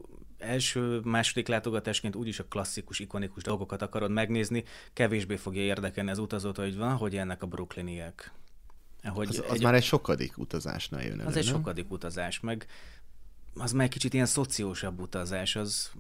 [0.42, 6.58] első, második látogatásként úgyis a klasszikus, ikonikus dolgokat akarod megnézni, kevésbé fogja érdekelni az utazót,
[6.58, 8.32] hogy van, hogy ennek a brooklyniek.
[9.04, 11.54] Hogy az, az egy, már egy sokadik utazásnál jön elő, Az egy nem?
[11.54, 12.66] sokadik utazás, meg
[13.56, 15.92] az már egy kicsit ilyen szociósabb utazás, az...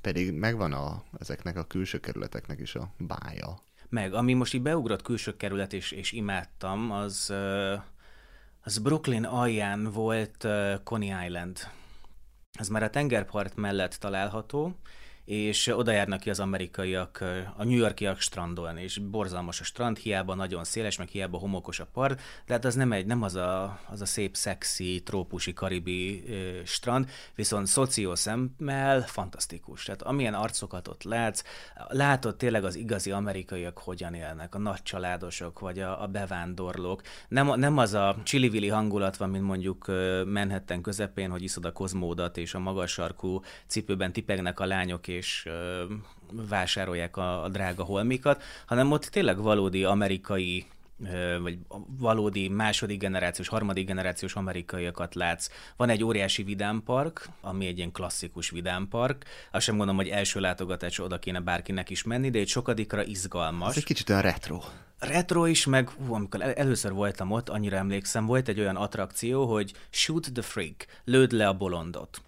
[0.00, 3.60] Pedig megvan a, ezeknek a külső kerületeknek is a bája.
[3.88, 7.32] Meg, ami most így beugrott külső kerület, és, és imádtam, az,
[8.60, 10.46] az Brooklyn alján volt
[10.84, 11.58] Coney Island
[12.58, 14.76] ez már a tengerpart mellett található,
[15.26, 17.24] és oda járnak ki az amerikaiak,
[17.56, 21.86] a New Yorkiak strandolni, és borzalmas a strand, hiába nagyon széles, meg hiába homokos a
[21.92, 26.24] part, de hát az nem, egy, nem az, a, az a szép, szexi, trópusi, karibi
[26.28, 29.84] ö, strand, viszont szoció szemmel fantasztikus.
[29.84, 31.42] Tehát amilyen arcokat ott látsz,
[31.88, 37.02] látod tényleg az igazi amerikaiak hogyan élnek, a nagy családosok, vagy a, a bevándorlók.
[37.28, 39.86] Nem, nem az a csili hangulat van, mint mondjuk
[40.26, 45.48] Manhattan közepén, hogy iszod a kozmódat, és a magas sarkú cipőben tipegnek a lányok, és
[46.32, 50.66] vásárolják a, a drága holmikat, hanem ott tényleg valódi amerikai
[51.40, 51.58] vagy
[51.98, 55.48] valódi második generációs, harmadik generációs amerikaiakat látsz.
[55.76, 59.24] Van egy óriási vidámpark, ami egy ilyen klasszikus vidámpark.
[59.50, 63.68] Azt sem gondolom, hogy első látogatás oda kéne bárkinek is menni, de egy sokadikra izgalmas.
[63.68, 64.60] Ez egy kicsit olyan retro.
[64.98, 69.72] Retro is, meg hú, amikor először voltam ott, annyira emlékszem, volt egy olyan attrakció, hogy
[69.90, 72.20] shoot the freak, lőd le a bolondot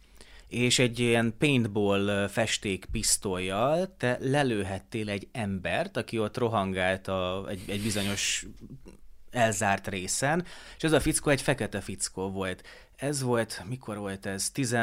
[0.49, 7.63] és egy ilyen paintball festék pisztolyjal te lelőhettél egy embert, aki ott rohangált a, egy,
[7.67, 8.47] egy bizonyos
[9.31, 10.45] elzárt részen,
[10.77, 12.67] és ez a fickó egy fekete fickó volt.
[12.97, 14.51] Ez volt, mikor volt ez?
[14.51, 14.77] 10,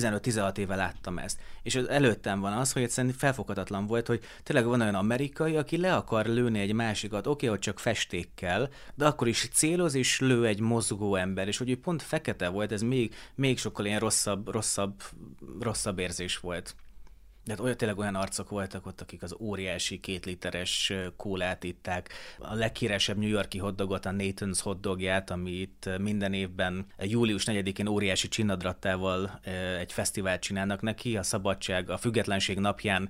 [0.00, 1.40] 15-16 éve láttam ezt.
[1.62, 5.76] És az előttem van az, hogy egyszerűen felfoghatatlan volt, hogy tényleg van olyan amerikai, aki
[5.76, 10.20] le akar lőni egy másikat, oké, okay, hogy csak festékkel, de akkor is céloz és
[10.20, 14.00] lő egy mozgó ember, és hogy ő pont fekete volt, ez még, még sokkal ilyen
[14.00, 15.02] rosszabb, rosszabb,
[15.60, 16.74] rosszabb érzés volt.
[17.44, 22.08] De hát olyan, tényleg olyan arcok voltak ott, akik az óriási két literes kólát itták.
[22.38, 29.40] A leghíresebb New Yorki hotdogot, a Nathan's hotdogját, amit minden évben július 4-én óriási csinadrattával
[29.78, 33.08] egy fesztivált csinálnak neki, a szabadság, a függetlenség napján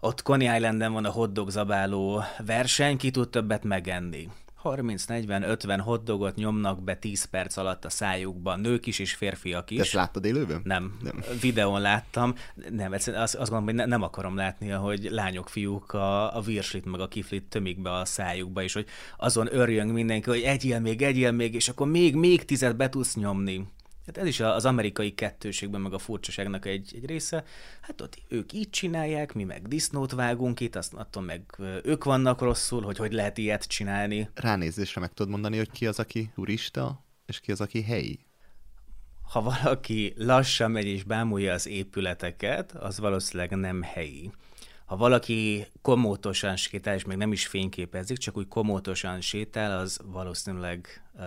[0.00, 4.28] ott Coney Islanden van a hotdog zabáló verseny, ki tud többet megenni.
[4.76, 9.76] 30-40-50 hotdogot nyomnak be 10 perc alatt a szájukba, nők is és férfiak is.
[9.76, 10.60] De ezt láttad élőben?
[10.64, 10.96] Nem.
[11.02, 11.22] nem.
[11.40, 12.34] Videón láttam.
[12.70, 16.84] Nem, azt, azt gondolom, hogy ne, nem akarom látni, hogy lányok, fiúk a, a virslit
[16.84, 21.02] meg a kiflit tömik be a szájukba, és hogy azon örjön mindenki, hogy egyél még,
[21.02, 23.66] egyél még, és akkor még, még tizet be tudsz nyomni.
[24.08, 27.44] Hát ez is az amerikai kettőségben, meg a furcsaságnak egy, egy része.
[27.80, 31.42] Hát ott ők így csinálják, mi meg disznót vágunk itt, azt attól meg
[31.82, 34.30] ők vannak rosszul, hogy hogy lehet ilyet csinálni.
[34.34, 38.18] Ránézésre meg tudod mondani, hogy ki az, aki turista, és ki az, aki helyi?
[39.32, 44.32] Ha valaki lassan megy és bámulja az épületeket, az valószínűleg nem helyi.
[44.84, 51.02] Ha valaki komótosan sétál, és még nem is fényképezik, csak úgy komótosan sétál, az valószínűleg
[51.14, 51.22] uh,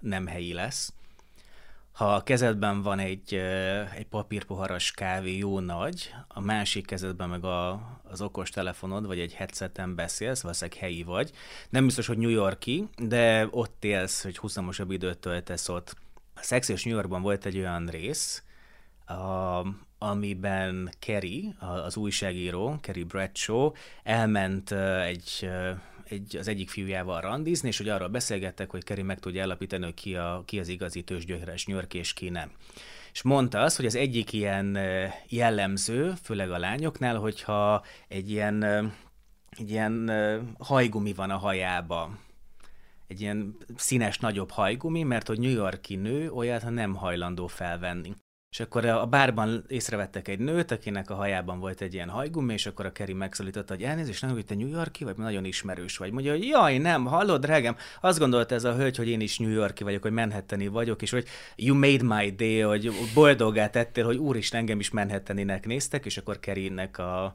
[0.00, 0.92] nem helyi lesz
[1.96, 3.34] ha a kezedben van egy,
[3.94, 7.80] egy papírpoharas kávé jó nagy, a másik kezedben meg a,
[8.10, 11.30] az okos telefonod, vagy egy headseten beszélsz, valószínűleg helyi vagy.
[11.70, 15.96] Nem biztos, hogy New Yorki, de ott élsz, hogy húzamosabb időt töltesz ott.
[16.34, 18.42] A Sex és New Yorkban volt egy olyan rész,
[19.06, 19.66] a,
[19.98, 21.54] amiben Kerry,
[21.84, 25.48] az újságíró, Kerry Bradshaw elment egy
[26.08, 29.94] egy, az egyik fiújával randizni, és hogy arról beszélgettek, hogy Keri meg tudja állapítani, hogy
[29.94, 32.50] ki, a, ki az igazi tőzsgyökeres nyörk, és ki nem.
[33.12, 34.78] És mondta azt, hogy az egyik ilyen
[35.28, 38.62] jellemző, főleg a lányoknál, hogyha egy ilyen,
[39.50, 40.10] egy ilyen
[40.58, 42.18] hajgumi van a hajába,
[43.06, 48.14] egy ilyen színes, nagyobb hajgumi, mert hogy New Yorki nő olyat nem hajlandó felvenni.
[48.56, 52.66] És akkor a bárban észrevettek egy nőt, akinek a hajában volt egy ilyen hajgumi, és
[52.66, 56.12] akkor a Keri megszólította, hogy elnézést, nem, hogy te New Yorki vagy, nagyon ismerős vagy.
[56.12, 59.50] Mondja, hogy jaj, nem, hallod, drágám, azt gondolta ez a hölgy, hogy én is New
[59.50, 64.16] Yorki vagyok, hogy Manhattani vagyok, és hogy you made my day, hogy boldogát tettél, hogy
[64.16, 67.34] úristen, engem is Manhattaninek néztek, és akkor Kerinek a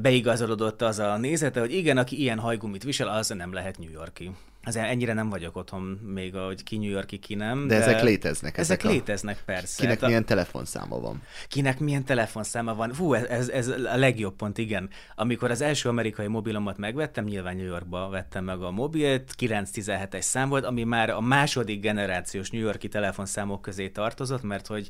[0.00, 4.30] beigazolódott az a nézete, hogy igen, aki ilyen hajgumit visel, az nem lehet New Yorki.
[4.64, 7.66] Azért ennyire nem vagyok otthon még, hogy ki New Yorki, ki nem.
[7.66, 8.58] De, de ezek léteznek.
[8.58, 8.94] Ezek, ezek a...
[8.94, 9.80] léteznek, persze.
[9.80, 10.06] Kinek hát a...
[10.06, 11.22] milyen telefonszáma van.
[11.48, 12.94] Kinek milyen telefonszáma van.
[12.94, 14.90] Hú, ez, ez a legjobb pont, igen.
[15.14, 20.48] Amikor az első amerikai mobilomat megvettem, nyilván New Yorkba vettem meg a mobilt, 917-es szám
[20.48, 24.88] volt, ami már a második generációs New Yorki telefonszámok közé tartozott, mert hogy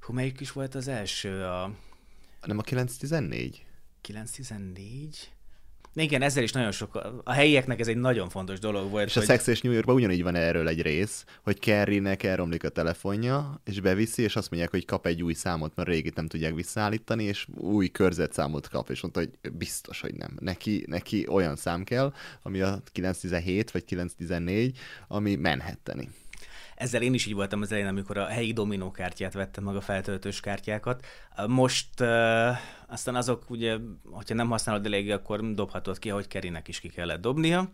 [0.00, 1.44] hú, melyik is volt az első?
[1.44, 1.70] A...
[2.42, 3.64] Nem a 914?
[4.00, 5.30] 914?
[5.98, 9.06] Igen, ezzel is nagyon sok, a helyieknek ez egy nagyon fontos dolog volt.
[9.06, 9.22] És hogy...
[9.22, 13.60] a Sex és New Yorkban ugyanígy van erről egy rész, hogy Kerrynek elromlik a telefonja,
[13.64, 17.24] és beviszi, és azt mondják, hogy kap egy új számot, mert régit nem tudják visszaállítani,
[17.24, 20.36] és új körzetszámot kap, és mondta, hogy biztos, hogy nem.
[20.40, 24.78] Neki, neki olyan szám kell, ami a 917 vagy 914,
[25.08, 26.08] ami menhetteni.
[26.76, 29.80] Ezzel én is így voltam az elején, amikor a helyi dominó kártyát vettem meg a
[29.80, 31.06] feltöltős kártyákat.
[31.46, 33.76] Most uh, aztán azok ugye,
[34.10, 37.70] hogyha nem használod eléggé, akkor dobhatod ki, ahogy Kerinek is ki kellett dobnia.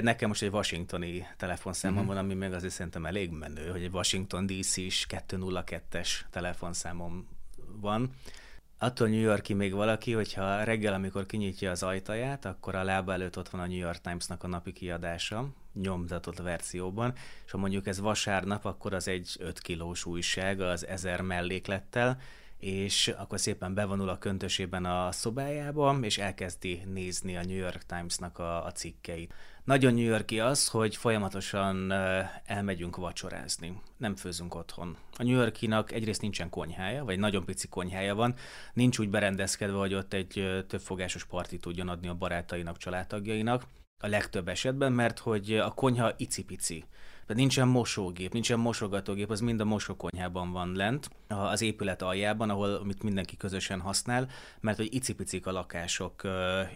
[0.00, 2.06] Nekem most egy washingtoni telefonszámom mm-hmm.
[2.06, 7.28] van, ami meg azért szerintem elég menő, hogy egy Washington DC is 202-es telefonszámom
[7.80, 8.10] van.
[8.78, 13.38] Attól New Yorki még valaki, hogyha reggel, amikor kinyitja az ajtaját, akkor a lába előtt
[13.38, 18.00] ott van a New York Times-nak a napi kiadása, nyomtatott verzióban, és ha mondjuk ez
[18.00, 22.18] vasárnap, akkor az egy 5 kilós újság az ezer melléklettel,
[22.62, 28.38] és akkor szépen bevonul a köntösében a szobájába, és elkezdi nézni a New York Times-nak
[28.38, 29.34] a, a cikkeit.
[29.64, 31.92] Nagyon New Yorki az, hogy folyamatosan
[32.44, 33.80] elmegyünk vacsorázni.
[33.96, 34.96] Nem főzünk otthon.
[35.16, 38.34] A New Yorkinak egyrészt nincsen konyhája, vagy nagyon pici konyhája van,
[38.72, 43.66] nincs úgy berendezkedve, hogy ott egy többfogásos parti tudjon adni a barátainak, családtagjainak,
[44.02, 46.84] a legtöbb esetben, mert hogy a konyha icipici.
[47.26, 52.74] De nincsen mosógép, nincsen mosogatógép, az mind a mosókonyhában van lent, az épület aljában, ahol
[52.74, 54.28] amit mindenki közösen használ,
[54.60, 56.22] mert hogy icipicik a lakások,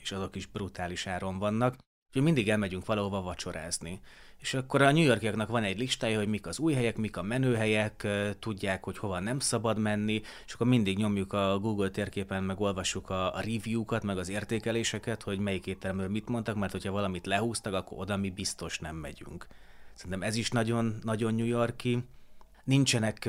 [0.02, 1.76] és azok is brutális áron vannak.
[2.08, 4.00] Úgyhogy mindig elmegyünk valahova vacsorázni.
[4.38, 7.22] És akkor a New Yorkiaknak van egy listája, hogy mik az új helyek, mik a
[7.22, 8.07] menőhelyek,
[8.38, 13.11] tudják, hogy hova nem szabad menni, és akkor mindig nyomjuk a Google térképen, meg olvassuk
[13.11, 17.99] a, review-kat, meg az értékeléseket, hogy melyik étteremről mit mondtak, mert hogyha valamit lehúztak, akkor
[17.99, 19.46] oda mi biztos nem megyünk.
[19.94, 22.05] Szerintem ez is nagyon, nagyon New Yorki.
[22.64, 23.29] Nincsenek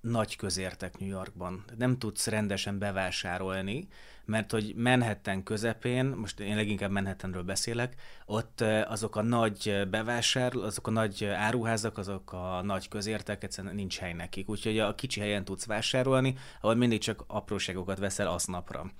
[0.00, 1.64] nagy közértek New Yorkban.
[1.78, 3.88] Nem tudsz rendesen bevásárolni,
[4.24, 7.94] mert hogy Manhattan közepén, most én leginkább Manhattanről beszélek,
[8.26, 13.98] ott azok a nagy bevásárló, azok a nagy áruházak, azok a nagy közértek, egyszerűen nincs
[13.98, 14.48] hely nekik.
[14.48, 18.90] Úgyhogy a kicsi helyen tudsz vásárolni, ahol mindig csak apróságokat veszel aznapra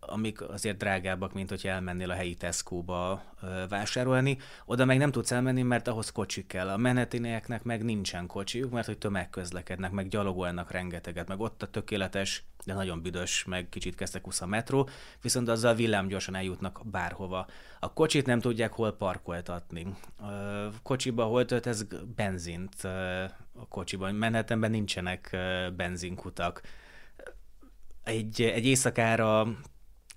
[0.00, 3.22] amik azért drágábbak, mint hogyha elmennél a helyi Tesco-ba
[3.68, 4.38] vásárolni.
[4.64, 6.68] Oda meg nem tudsz elmenni, mert ahhoz kocsi kell.
[6.68, 12.44] A menetinéknek meg nincsen kocsijuk, mert hogy tömegközlekednek, meg gyalogolnak rengeteget, meg ott a tökéletes,
[12.64, 14.88] de nagyon büdös, meg kicsit kezdtek a metró,
[15.22, 17.46] viszont azzal villámgyorsan eljutnak bárhova.
[17.80, 19.86] A kocsit nem tudják hol parkoltatni.
[20.16, 21.86] A kocsiba hol ez
[22.16, 22.84] benzint
[23.54, 24.14] a kocsiban.
[24.14, 25.36] Menhetemben nincsenek
[25.76, 26.62] benzinkutak
[28.04, 29.58] egy, egy éjszakára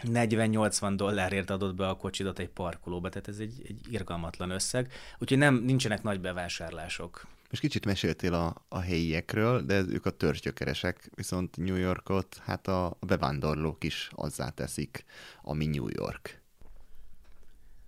[0.03, 5.37] 40-80 dollárért adott be a kocsidat egy parkolóba, tehát ez egy, egy irgalmatlan összeg, úgyhogy
[5.37, 7.27] nem, nincsenek nagy bevásárlások.
[7.49, 12.85] Most kicsit meséltél a, a helyiekről, de ők a törzsgyökeresek, viszont New Yorkot hát a,
[12.85, 15.05] a bevándorlók is azzá teszik,
[15.41, 16.41] ami New York.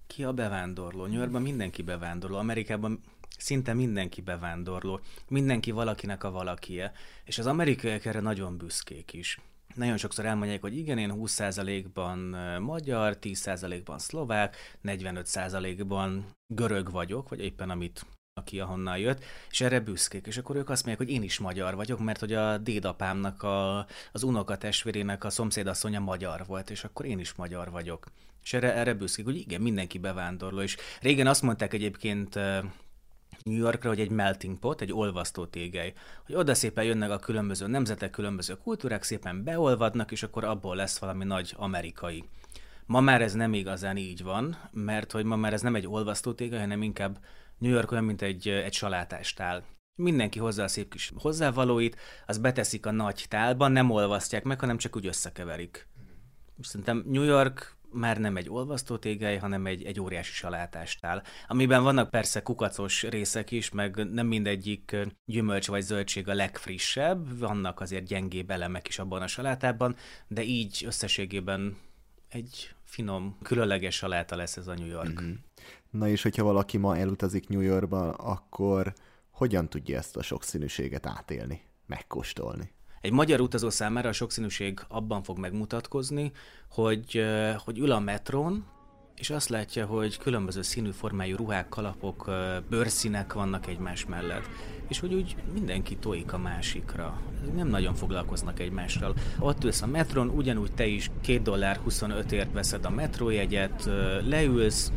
[0.07, 1.05] Ki a bevándorló?
[1.05, 3.01] New Yorkban mindenki bevándorló, Amerikában
[3.37, 6.91] szinte mindenki bevándorló, mindenki valakinek a valakie,
[7.23, 9.39] és az amerikaiak erre nagyon büszkék is
[9.75, 12.17] nagyon sokszor elmondják, hogy igen, én 20%-ban
[12.61, 20.27] magyar, 10%-ban szlovák, 45%-ban görög vagyok, vagy éppen amit aki ahonnan jött, és erre büszkék.
[20.27, 23.85] És akkor ők azt mondják, hogy én is magyar vagyok, mert hogy a dédapámnak, a,
[24.11, 28.05] az unokatestvérének a szomszédasszonya magyar volt, és akkor én is magyar vagyok.
[28.43, 30.61] És erre, erre büszkék, hogy igen, mindenki bevándorló.
[30.61, 32.39] És régen azt mondták egyébként
[33.49, 35.93] New Yorkra, hogy egy melting pot, egy olvasztó tégely,
[36.25, 40.99] hogy oda szépen jönnek a különböző nemzetek, különböző kultúrák, szépen beolvadnak, és akkor abból lesz
[40.99, 42.23] valami nagy amerikai.
[42.85, 46.33] Ma már ez nem igazán így van, mert hogy ma már ez nem egy olvasztó
[46.33, 47.19] tégely, hanem inkább
[47.57, 49.63] New York olyan, mint egy, egy salátástál.
[49.95, 54.77] Mindenki hozzá a szép kis hozzávalóit, az beteszik a nagy tálba, nem olvasztják meg, hanem
[54.77, 55.87] csak úgy összekeverik.
[56.61, 62.41] Szerintem New York már nem egy olvasztótégely, hanem egy, egy óriási salátástál, amiben vannak persze
[62.41, 68.87] kukacos részek is, meg nem mindegyik gyümölcs vagy zöldség a legfrissebb, vannak azért gyengébb elemek
[68.87, 69.95] is abban a salátában,
[70.27, 71.77] de így összességében
[72.29, 75.21] egy finom, különleges saláta lesz ez a New York.
[75.21, 75.33] Mm-hmm.
[75.89, 78.93] Na és hogyha valaki ma elutazik New Yorkba, akkor
[79.29, 82.71] hogyan tudja ezt a sokszínűséget átélni, megkóstolni?
[83.01, 86.31] Egy magyar utazó számára a sokszínűség abban fog megmutatkozni,
[86.69, 87.25] hogy,
[87.57, 88.65] hogy ül a metrón,
[89.15, 92.31] és azt látja, hogy különböző színű formájú ruhák, kalapok,
[92.69, 94.47] bőrszínek vannak egymás mellett,
[94.87, 97.21] és hogy úgy mindenki tojik a másikra.
[97.55, 99.13] Nem nagyon foglalkoznak egymással.
[99.39, 103.89] Ott ülsz a metron, ugyanúgy te is 2 dollár 25 ért veszed a metrójegyet,
[104.25, 104.91] leülsz,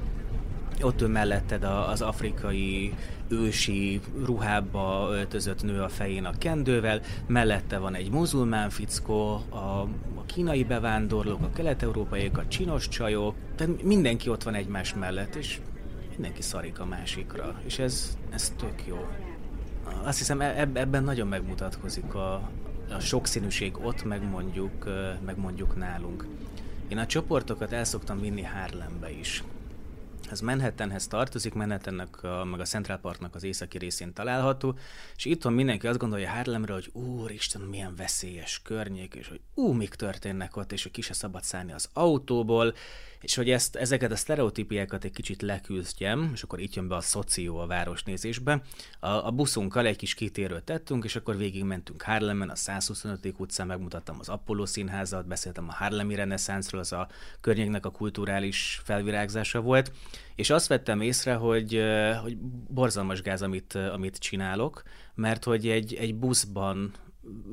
[0.80, 2.94] ott ül melletted az afrikai
[3.32, 9.56] ősi ruhába öltözött nő a fején a kendővel, mellette van egy muzulmán fickó, a,
[10.14, 15.60] a kínai bevándorlók, a kelet-európaiak, a csinos csajok, tehát mindenki ott van egymás mellett, és
[16.10, 19.06] mindenki szarik a másikra, és ez, ez tök jó.
[20.02, 22.34] Azt hiszem e, ebben nagyon megmutatkozik a,
[22.90, 24.88] a sokszínűség ott, meg mondjuk,
[25.24, 26.26] meg mondjuk nálunk.
[26.88, 29.44] Én a csoportokat el szoktam vinni Harlembe is
[30.32, 34.78] ez Manhattanhez tartozik, Manhattannek, a, meg a Central Parknak az északi részén található,
[35.16, 39.94] és itthon mindenki azt gondolja Harlemre, hogy úristen, milyen veszélyes környék, és hogy ú, mik
[39.94, 42.74] történnek ott, és hogy ki se szabad szállni az autóból,
[43.22, 47.00] És hogy ezt, ezeket a sztereotípiákat egy kicsit leküzdjem, és akkor itt jön be a
[47.00, 48.62] szoció a városnézésbe,
[49.00, 53.34] a, a buszunkkal egy kis kitérőt tettünk, és akkor végig mentünk Harlemen, a 125.
[53.38, 57.08] utcán, megmutattam az Apollo színházat, beszéltem a Harlemi reneszánszról, az a
[57.40, 59.92] környéknek a kulturális felvirágzása volt,
[60.34, 61.82] és azt vettem észre, hogy,
[62.22, 62.36] hogy
[62.68, 64.82] borzalmas gáz, amit, amit csinálok,
[65.14, 66.92] mert hogy egy, egy buszban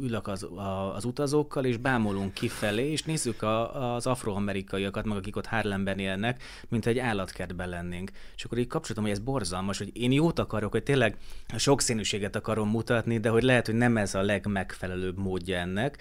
[0.02, 5.36] ülök az, a, az utazókkal, és bámulunk kifelé, és nézzük a, az afroamerikaiakat, meg akik
[5.36, 8.12] ott Harlemben élnek, mint egy állatkertben lennénk.
[8.36, 11.18] És akkor így kapcsolatom, hogy ez borzalmas, hogy én jót akarok, hogy tényleg
[11.56, 15.98] sokszínűséget akarom mutatni, de hogy lehet, hogy nem ez a legmegfelelőbb módja ennek,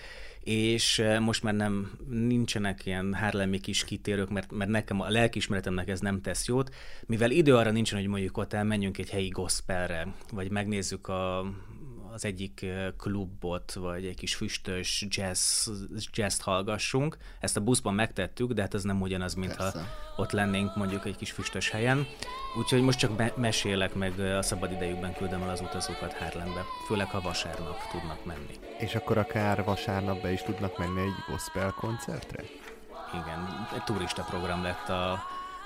[0.49, 5.89] és eh, most már nem nincsenek ilyen hárlemi kis kitérők, mert, mert nekem a lelkismeretemnek
[5.89, 6.75] ez nem tesz jót,
[7.07, 11.39] mivel idő arra nincsen, hogy mondjuk ott elmenjünk egy helyi gospelre, vagy megnézzük a,
[12.19, 12.67] az egyik
[12.97, 15.69] klubot, vagy egy kis füstös jazz,
[16.13, 17.17] jazz hallgassunk.
[17.41, 19.73] Ezt a buszban megtettük, de hát ez nem ugyanaz, mintha
[20.17, 22.07] ott lennénk mondjuk egy kis füstös helyen.
[22.59, 27.07] Úgyhogy most csak me- mesélek, meg a szabad idejükben küldem el az utazókat Harlembe, főleg
[27.07, 28.55] ha vasárnap tudnak menni.
[28.79, 32.43] És akkor akár vasárnap be is tudnak menni egy gospel koncertre?
[33.13, 35.19] Igen, egy turista program lett a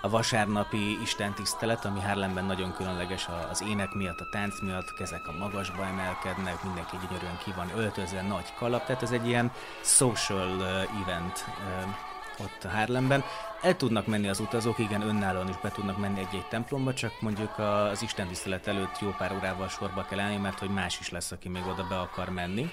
[0.05, 5.33] a vasárnapi istentisztelet, ami Harlemben nagyon különleges az ének miatt, a tánc miatt, kezek a
[5.39, 10.65] magasba emelkednek, mindenki gyönyörűen ki van öltözve, nagy kalap, tehát ez egy ilyen social
[11.03, 11.45] event
[12.39, 13.25] ott Harlemben.
[13.61, 17.59] El tudnak menni az utazók, igen, önállóan is be tudnak menni egy-egy templomba, csak mondjuk
[17.59, 21.49] az istentisztelet előtt jó pár órával sorba kell állni, mert hogy más is lesz, aki
[21.49, 22.71] még oda be akar menni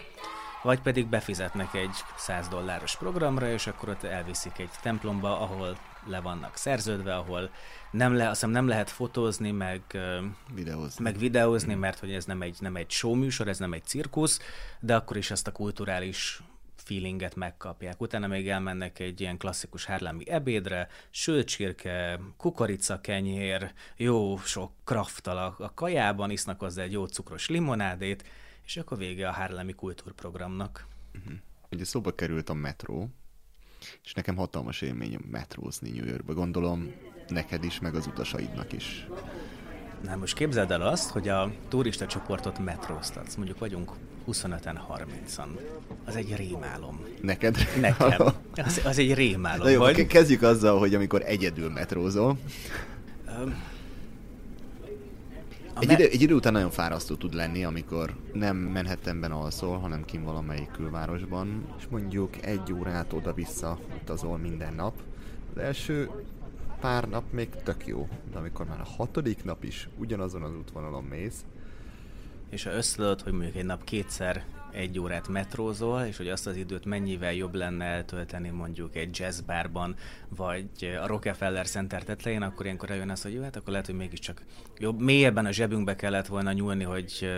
[0.61, 6.19] vagy pedig befizetnek egy 100 dolláros programra, és akkor ott elviszik egy templomba, ahol le
[6.19, 7.51] vannak szerződve, ahol
[7.91, 9.81] nem, le, azt hiszem nem lehet fotózni, meg
[10.53, 13.83] videózni, meg videózni mert hogy ez nem egy, nem egy show műsor, ez nem egy
[13.83, 14.39] cirkusz,
[14.79, 16.41] de akkor is ezt a kulturális
[16.75, 18.01] feelinget megkapják.
[18.01, 26.31] Utána még elmennek egy ilyen klasszikus hárlámi ebédre, sőcsirke, kukoricakenyér, jó sok kraftal a, kajában,
[26.31, 28.23] isznak hozzá egy jó cukros limonádét,
[28.65, 30.87] és akkor vége a hárlámi kultúrprogramnak.
[31.17, 31.33] Uh-huh.
[31.71, 33.09] Ugye szóba került a metró,
[34.03, 36.33] és nekem hatalmas élmény metrózni New Yorkba.
[36.33, 36.93] Gondolom
[37.27, 39.07] neked is, meg az utasaidnak is.
[40.03, 43.35] Na most képzeld el azt, hogy a turista csoportot metróztatsz.
[43.35, 43.91] Mondjuk vagyunk
[44.27, 45.47] 25-en, 30-an.
[46.05, 46.99] Az egy rémálom.
[47.21, 47.57] Neked?
[47.79, 48.21] Nekem.
[48.65, 49.63] Az, az egy rémálom.
[49.63, 50.07] Na jó, vagy...
[50.07, 52.37] kezdjük azzal, hogy amikor egyedül metrózol.
[55.79, 60.23] Egy, idő, egy idő után nagyon fárasztó tud lenni, amikor nem Manhattanben alszol, hanem kim
[60.23, 65.01] valamelyik külvárosban, és mondjuk egy órát oda-vissza utazol minden nap.
[65.55, 66.09] Az első
[66.79, 71.03] pár nap még tök jó, de amikor már a hatodik nap is ugyanazon az útvonalon
[71.03, 71.45] mész,
[72.49, 76.55] és ha összeadod, hogy mondjuk egy nap kétszer egy órát metrózol, és hogy azt az
[76.55, 79.95] időt mennyivel jobb lenne eltölteni mondjuk egy jazzbárban,
[80.29, 83.95] vagy a Rockefeller Center tetején, akkor ilyenkor eljön az, hogy jó, hát akkor lehet, hogy
[83.95, 84.41] mégiscsak
[84.77, 85.01] jobb.
[85.01, 87.29] Mélyebben a zsebünkbe kellett volna nyúlni, hogy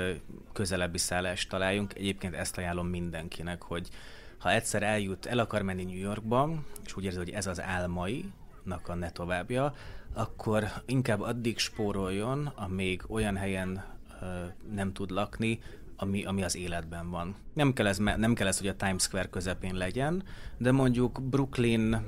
[0.54, 1.94] közelebbi szállást találjunk.
[1.94, 3.90] Egyébként ezt ajánlom mindenkinek, hogy
[4.38, 8.32] ha egyszer eljut, el akar menni New Yorkba, és úgy érzi, hogy ez az álmai,
[8.84, 9.74] a ne továbbja,
[10.14, 13.84] akkor inkább addig spóroljon, amíg olyan helyen
[14.74, 15.60] nem tud lakni,
[16.02, 17.36] ami, ami az életben van.
[17.54, 20.24] Nem kell, ez, nem kell ez, hogy a Times Square közepén legyen,
[20.58, 22.04] de mondjuk Brooklyn,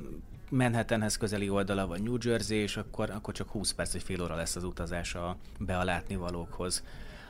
[0.50, 4.36] Manhattanhez közeli oldala, vagy New Jersey, és akkor, akkor csak 20 perc, vagy fél óra
[4.36, 6.84] lesz az utazás a be a látnivalókhoz.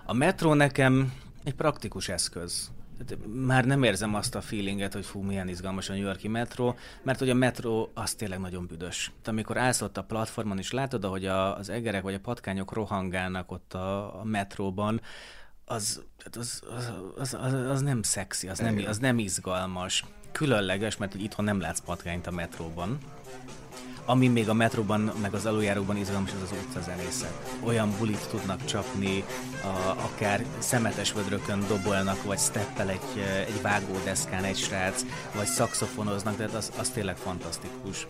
[0.05, 2.71] A metró nekem egy praktikus eszköz.
[3.27, 7.19] Már nem érzem azt a feelinget, hogy fú, milyen izgalmas a New Yorki metró, mert
[7.19, 9.11] hogy a metró az tényleg nagyon büdös.
[9.21, 12.73] Te amikor állsz ott a platformon, és látod, hogy a, az egerek vagy a patkányok
[12.73, 15.01] rohangálnak ott a, a metróban,
[15.65, 16.01] az,
[16.35, 16.61] az,
[17.17, 20.05] az, az, az, nem szexi, az nem, az nem izgalmas.
[20.31, 22.97] Különleges, mert itthon nem látsz patkányt a metróban.
[24.05, 27.31] Ami még a metróban, meg az aluljáróban izgalmas, az az utcazenészek.
[27.63, 29.23] Olyan bulit tudnak csapni,
[29.63, 35.05] a, akár szemetes vödrökön dobolnak, vagy steppel egy, egy vágódeszkán egy srác,
[35.35, 38.07] vagy szakszofonoznak, tehát az, az tényleg fantasztikus.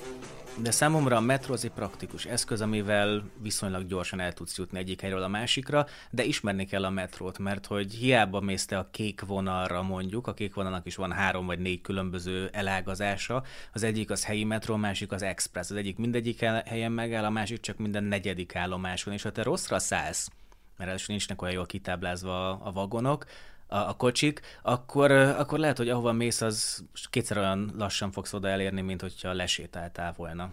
[0.61, 5.01] De számomra a metro az egy praktikus eszköz, amivel viszonylag gyorsan el tudsz jutni egyik
[5.01, 9.21] helyről a másikra, de ismerni kell a metrót, mert hogy hiába mész te a kék
[9.21, 13.43] vonalra mondjuk, a kék vonalnak is van három vagy négy különböző elágazása,
[13.73, 17.29] az egyik az helyi metró, a másik az express, az egyik mindegyik helyen megáll, a
[17.29, 20.29] másik csak minden negyedik állomáson, és ha te rosszra szállsz,
[20.77, 23.25] mert első nincsenek olyan jól kitáblázva a vagonok,
[23.73, 28.47] a, a kocsik, akkor, akkor lehet, hogy ahova mész, az kétszer olyan lassan fogsz oda
[28.47, 30.51] elérni, mint hogyha lesétáltál volna.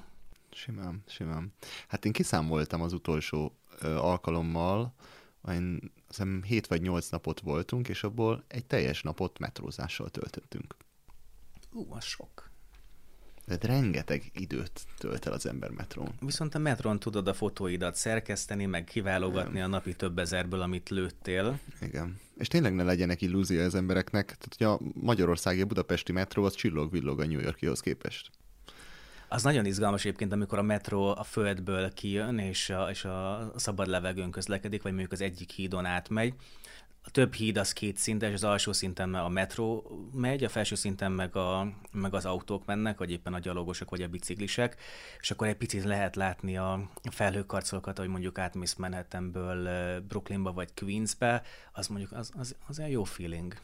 [0.50, 1.52] Simán, simán.
[1.88, 4.94] Hát én kiszámoltam az utolsó ö, alkalommal,
[5.48, 10.76] én hiszem 7 vagy 8 napot voltunk, és abból egy teljes napot metrózással töltöttünk.
[11.72, 12.49] Ú, az sok.
[13.50, 16.12] Tehát rengeteg időt tölt el az ember metrón.
[16.20, 21.58] Viszont a metron tudod a fotóidat szerkeszteni, meg kiválogatni a napi több ezerből, amit lőttél.
[21.80, 22.18] Igen.
[22.36, 27.20] És tényleg ne legyenek illúzió az embereknek, tehát hogy a magyarországi budapesti metró az csillog-villog
[27.20, 28.30] a New Yorkihoz képest.
[29.28, 33.86] Az nagyon izgalmas egyébként, amikor a metró a földből kijön, és a, és a szabad
[33.86, 36.34] levegőn közlekedik, vagy mondjuk az egyik hídon átmegy.
[37.02, 41.12] A több híd az két szintes, az alsó szinten a metró megy, a felső szinten
[41.12, 44.76] meg, a, meg az autók mennek, vagy éppen a gyalogosok, vagy a biciklisek,
[45.20, 51.42] és akkor egy picit lehet látni a felhőkarcolokat, hogy mondjuk átmész Manhattanből Brooklynba, vagy Queensbe,
[51.72, 53.54] az mondjuk az, az, az egy jó feeling.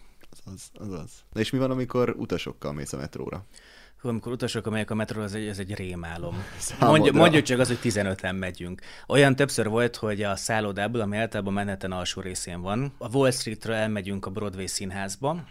[0.45, 1.24] Az, az az.
[1.32, 3.45] Na és mi van, amikor utasokkal mész a metróra?
[4.03, 6.44] Amikor utasok, amelyek a metro, ez egy, ez egy rémálom.
[6.80, 8.80] Mondjuk, mondjuk csak az, hogy 15-en megyünk.
[9.07, 13.74] Olyan többször volt, hogy a szállodából, ami általában Manhattan alsó részén van, a Wall Streetre
[13.74, 15.44] elmegyünk a Broadway színházba,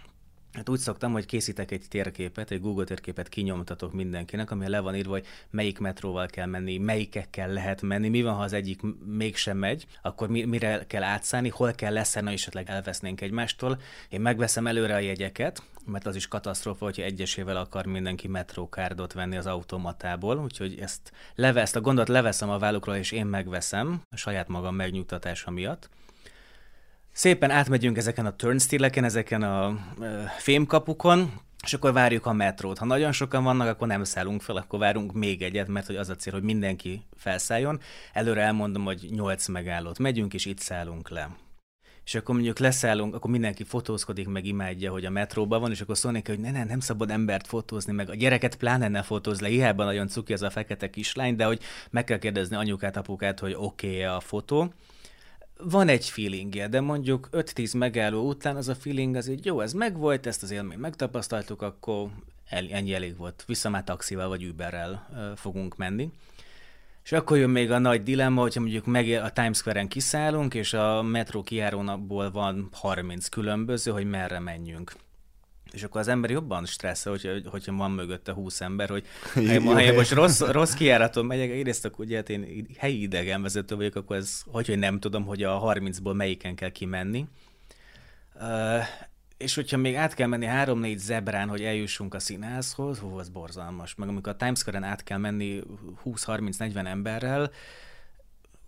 [0.56, 4.94] Hát úgy szoktam, hogy készítek egy térképet, egy Google térképet kinyomtatok mindenkinek, ami le van
[4.94, 9.56] írva, hogy melyik metróval kell menni, melyikekkel lehet menni, mi van, ha az egyik mégsem
[9.56, 13.80] megy, akkor mi, mire kell átszállni, hol kell leszállni, és esetleg elvesznénk egymástól.
[14.08, 19.36] Én megveszem előre a jegyeket, mert az is katasztrófa, hogyha egyesével akar mindenki metrókárdot venni
[19.36, 24.16] az automatából, úgyhogy ezt, leve, ezt a gondot leveszem a vállukról, és én megveszem a
[24.16, 25.88] saját magam megnyugtatása miatt.
[27.12, 29.78] Szépen átmegyünk ezeken a turnstile ezeken a
[30.38, 31.32] fémkapukon,
[31.62, 32.78] és akkor várjuk a metrót.
[32.78, 36.08] Ha nagyon sokan vannak, akkor nem szállunk fel, akkor várunk még egyet, mert hogy az
[36.08, 37.80] a cél, hogy mindenki felszálljon.
[38.12, 41.30] Előre elmondom, hogy 8 megállót megyünk, és itt szállunk le.
[42.06, 45.96] És akkor mondjuk leszállunk, akkor mindenki fotózkodik, meg imádja, hogy a metróban van, és akkor
[45.96, 49.48] szólnék, hogy ne, ne, nem szabad embert fotózni, meg a gyereket pláne ne fotóz le,
[49.48, 53.54] hiába nagyon cuki az a fekete kislány, de hogy meg kell kérdezni anyukát, apukát, hogy
[53.58, 54.72] oké okay a fotó
[55.58, 59.72] van egy feelingje, de mondjuk 5-10 megálló után az a feeling az így jó, ez
[59.72, 62.08] megvolt, ezt az élményt megtapasztaltuk, akkor
[62.50, 63.44] ennyi elég volt.
[63.46, 66.10] Vissza már taxival vagy Uberrel fogunk menni.
[67.06, 70.72] És akkor jön még a nagy dilemma, hogyha mondjuk meg a Times Square-en kiszállunk, és
[70.72, 74.92] a metró kijárónapból van 30 különböző, hogy merre menjünk.
[75.72, 79.04] És akkor az ember jobban stresszel, hogyha, hogyha van mögötte 20 ember, hogy
[79.64, 83.94] ha én most rossz, rossz kijáraton megyek, egyrészt akkor ugye hát én helyi idegenvezető vagyok,
[83.94, 87.26] akkor ez, hogy, hogy nem tudom, hogy a 30-ból melyiken kell kimenni.
[89.36, 93.94] És hogyha még át kell menni három-négy zebrán, hogy eljussunk a színházhoz, hú, az borzalmas.
[93.94, 95.62] Meg amikor a Times Square-en át kell menni
[96.04, 97.50] 20-30-40 emberrel,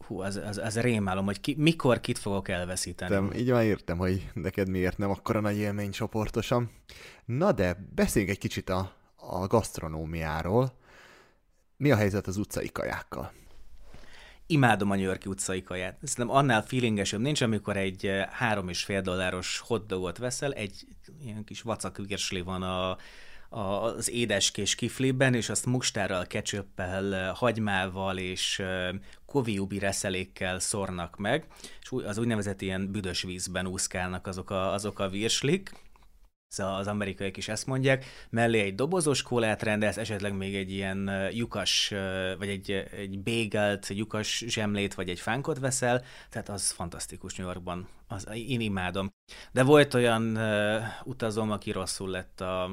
[0.06, 3.28] hú, az, az, az rémálom, hogy ki, mikor kit fogok elveszíteni.
[3.28, 6.70] De így már értem, hogy neked miért nem akkora nagy élmény csoportosan.
[7.24, 10.72] Na de beszéljünk egy kicsit a, a gasztronómiáról.
[11.76, 13.32] Mi a helyzet az utcai kajákkal?
[14.50, 15.98] Imádom a New Yorki utcai kaját.
[16.02, 20.86] Szerintem annál feelingesebb nincs, amikor egy eh, három és fél dolláros hotdogot veszel, egy
[21.22, 22.00] ilyen kis vacak
[22.44, 22.96] van a,
[23.48, 28.62] az édeskés kifliben, és azt mustárral, ketchuppel, hagymával és
[29.26, 31.46] koviubi reszelékkel szornak meg,
[31.82, 35.72] és az úgynevezett ilyen büdös vízben úszkálnak azok a, azok a virslik,
[36.56, 41.92] az amerikaiak is ezt mondják, mellé egy dobozos kólát rendelsz, esetleg még egy ilyen lyukas,
[42.38, 47.88] vagy egy, egy bégelt, lyukas zsemlét, vagy egy fánkot veszel, tehát az fantasztikus New Yorkban,
[48.08, 49.12] az, én imádom.
[49.52, 52.70] De volt olyan uh, utazom, aki rosszul lett a,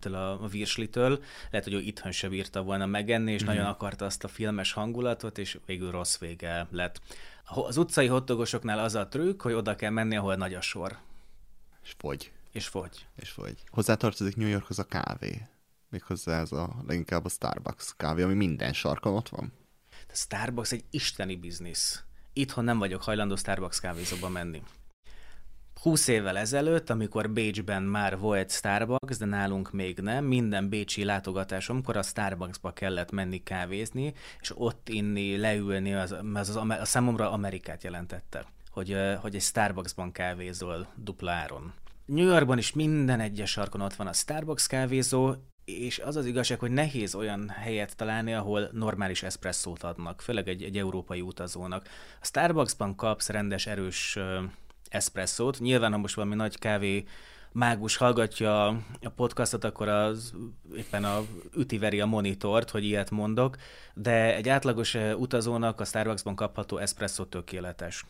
[0.00, 1.22] a, a virslitől.
[1.50, 3.46] Lehet, hogy ő itthon se bírta volna megenni, és mm.
[3.46, 7.00] nagyon akarta azt a filmes hangulatot, és végül rossz vége lett.
[7.44, 10.96] Az utcai hottogosoknál az a trükk, hogy oda kell menni, ahol nagy a sor.
[11.84, 12.30] És fogy.
[12.52, 13.06] És fogy.
[13.16, 13.64] És fogy.
[13.70, 15.46] Hozzátartozik New Yorkhoz a kávé.
[15.88, 19.52] Méghozzá ez a leginkább a Starbucks kávé, ami minden sarkon ott van.
[19.90, 22.04] A Starbucks egy isteni biznisz.
[22.32, 24.62] Itthon nem vagyok hajlandó Starbucks kávézóba menni.
[25.82, 31.96] 20 évvel ezelőtt, amikor Bécsben már volt Starbucks, de nálunk még nem, minden bécsi látogatásomkor
[31.96, 37.82] a Starbucksba kellett menni kávézni, és ott inni, leülni, az, az, az a számomra Amerikát
[37.82, 41.72] jelentette, hogy, hogy egy Starbucksban kávézol dupla áron.
[42.04, 45.34] New Yorkban is minden egyes sarkon ott van a Starbucks kávézó,
[45.64, 50.62] és az az igazság, hogy nehéz olyan helyet találni, ahol normális eszpresszót adnak, főleg egy,
[50.62, 51.86] egy európai utazónak.
[52.20, 54.18] A Starbucksban kapsz rendes, erős
[54.88, 55.58] eszpresszót.
[55.58, 57.04] Nyilván, ha most valami nagy kávé
[57.52, 58.66] mágus hallgatja
[59.02, 60.34] a podcastot, akkor az
[60.76, 61.20] éppen a
[61.56, 63.56] ütiveri a monitort, hogy ilyet mondok,
[63.94, 68.04] de egy átlagos utazónak a Starbucksban kapható eszpresszó tökéletes.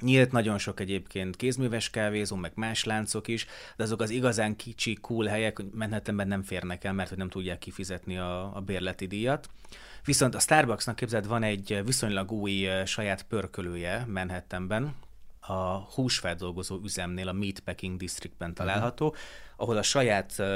[0.00, 4.94] Nyílt nagyon sok egyébként kézműves kávézó, meg más láncok is, de azok az igazán kicsi,
[5.00, 9.48] cool helyek Manhattanben nem férnek el, mert hogy nem tudják kifizetni a, a bérleti díjat.
[10.04, 14.94] Viszont a Starbucksnak képzeld, van egy viszonylag új saját pörkölője Manhattanben,
[15.46, 19.14] a húsfeldolgozó üzemnél, a Meatpacking Districtben található,
[19.56, 20.46] ahol a saját uh,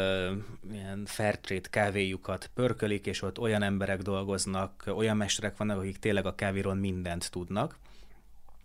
[0.73, 6.35] ilyen Fairtrade kávéjukat pörkölik, és ott olyan emberek dolgoznak, olyan mesterek vannak, akik tényleg a
[6.35, 7.79] kávéról mindent tudnak.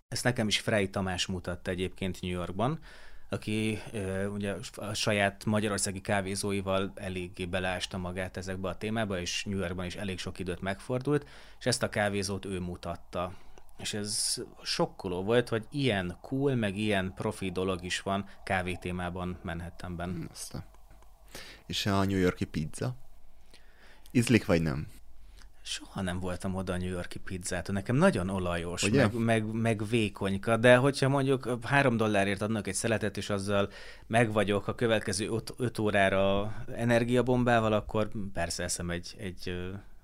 [0.08, 2.78] Ezt nekem is Frey Tamás mutatta egyébként New Yorkban,
[3.28, 3.78] aki
[4.32, 9.94] ugye a saját magyarországi kávézóival eléggé beleásta magát ezekbe a témába, és New Yorkban is
[9.94, 11.28] elég sok időt megfordult,
[11.58, 13.32] és ezt a kávézót ő mutatta.
[13.78, 19.38] És ez sokkoló volt, hogy ilyen cool, meg ilyen profi dolog is van kávé témában
[19.42, 20.28] Manhattanben.
[20.32, 20.64] Aztán.
[21.66, 22.94] És a New Yorki pizza?
[24.10, 24.86] Ízlik vagy nem?
[25.66, 30.56] Soha nem voltam oda a New Yorki pizzát, nekem nagyon olajos, meg, meg, meg vékonyka,
[30.56, 33.70] de hogyha mondjuk három dollárért adnak egy szeletet, és azzal
[34.06, 39.54] meg vagyok a következő öt, öt órára energiabombával, akkor persze eszem egy, egy,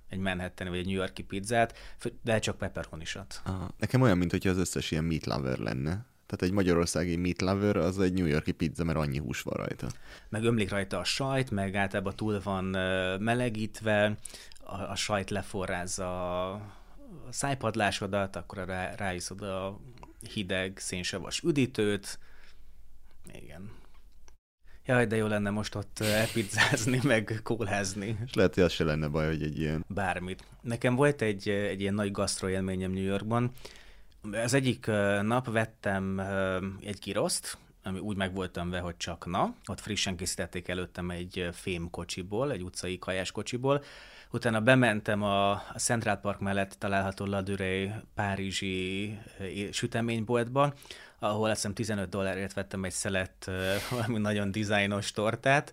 [0.08, 1.76] egy Manhattan vagy egy New Yorki pizzát,
[2.22, 3.42] de csak pepperonisat.
[3.78, 6.08] Nekem olyan, mint az összes ilyen meat lover lenne.
[6.26, 9.86] Tehát egy magyarországi meat lover az egy New Yorki pizza, mert annyi hús van rajta.
[10.28, 12.64] Meg ömlik rajta a sajt, meg általában túl van
[13.20, 14.18] melegítve,
[14.70, 16.62] a, a sajt leforrázza a
[17.30, 19.80] szájpadlásodat, akkor rá, ráiszod a
[20.32, 22.18] hideg szénsavas üdítőt.
[23.32, 23.70] Igen.
[24.86, 28.18] Jaj, de jó lenne most ott epizzázni, meg kólázni.
[28.26, 29.84] És lehet, hogy az se lenne baj, hogy egy ilyen...
[29.88, 30.44] Bármit.
[30.60, 33.50] Nekem volt egy, egy ilyen nagy gasztroélményem New Yorkban.
[34.32, 34.86] Az egyik
[35.22, 36.20] nap vettem
[36.80, 39.54] egy kiroszt, ami úgy meg voltam ve, hogy csak na.
[39.66, 43.82] Ott frissen készítették előttem egy fém kocsiból, egy utcai kajás kocsiból,
[44.32, 50.74] Utána bementem a, Central Park mellett található Laduré párizsi eh, süteményboltba,
[51.18, 53.54] ahol azt hiszem 15 dollárért vettem egy szelet eh,
[53.90, 55.72] valami nagyon dizájnos tortát,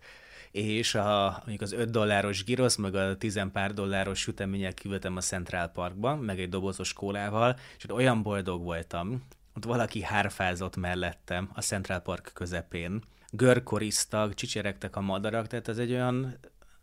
[0.51, 5.21] és a, mondjuk az 5 dolláros girosz, meg a 10 pár dolláros süteményel kivetem a
[5.21, 9.23] Central Parkban, meg egy dobozos kólával, és olyan boldog voltam,
[9.55, 13.03] ott valaki hárfázott mellettem a Central Park közepén.
[13.29, 16.37] Görkoriztak, csicseregtek a madarak, tehát ez egy olyan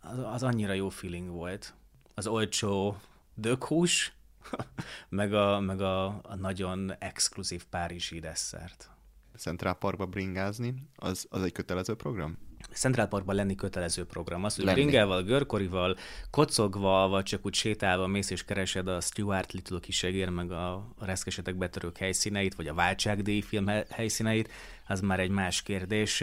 [0.05, 1.75] az, az annyira jó feeling volt.
[2.15, 2.97] Az olcsó
[3.35, 4.13] dökhús,
[5.09, 8.91] meg a, meg a, a nagyon exkluzív párizsi desszert.
[9.37, 12.39] Central Parkba bringázni, az, az egy kötelező program?
[12.73, 14.45] Central Parkban lenni kötelező program.
[14.45, 15.97] Az, hogy bringával, görkorival,
[16.31, 21.05] kocogva, vagy csak úgy sétálva mész és keresed a Stuart Little kisegér, meg a, a
[21.05, 24.51] reszkesetek betörők helyszíneit, vagy a Váltságdíj film helyszíneit,
[24.87, 26.21] az már egy más kérdés.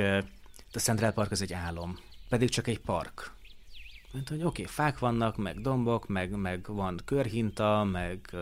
[0.74, 3.32] A Central Park az egy álom, pedig csak egy park
[4.12, 8.36] mert hogy oké, okay, fák vannak, meg dombok, meg, meg van körhinta, meg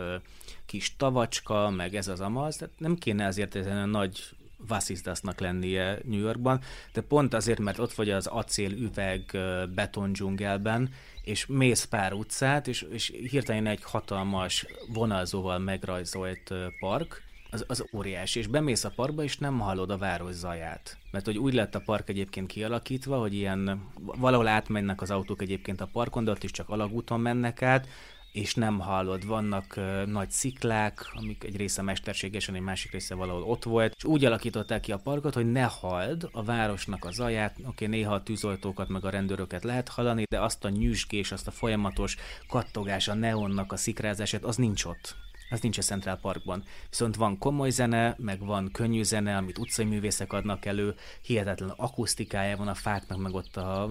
[0.65, 4.23] kis tavacska, meg ez az amaz, tehát nem kéne azért ezen nagy
[4.67, 6.61] vasszisztasznak lennie New Yorkban,
[6.93, 9.37] de pont azért, mert ott vagy az acél üveg
[9.73, 10.93] beton dzsungelben,
[11.23, 18.39] és mész pár utcát, és, és hirtelen egy hatalmas vonalzóval megrajzolt park, az, az óriási,
[18.39, 20.97] és bemész a parkba, és nem hallod a város zaját.
[21.11, 25.81] Mert hogy úgy lett a park egyébként kialakítva, hogy ilyen valahol átmennek az autók egyébként
[25.81, 27.87] a parkon, de ott is csak alagúton mennek át,
[28.31, 29.25] és nem hallod.
[29.25, 34.03] Vannak uh, nagy sziklák, amik egy része mesterségesen, egy másik része valahol ott volt, és
[34.03, 37.55] úgy alakították ki a parkot, hogy ne halld a városnak a zaját.
[37.57, 41.47] Oké, okay, néha a tűzoltókat meg a rendőröket lehet hallani, de azt a nyüzsgés, azt
[41.47, 45.15] a folyamatos kattogás, a neonnak a szikrázását, az nincs ott
[45.49, 46.63] az nincs a Central Parkban.
[46.89, 52.57] Viszont van komoly zene, meg van könnyű zene, amit utcai művészek adnak elő, hihetetlen akusztikája
[52.57, 53.89] van a fáknak, meg ott a,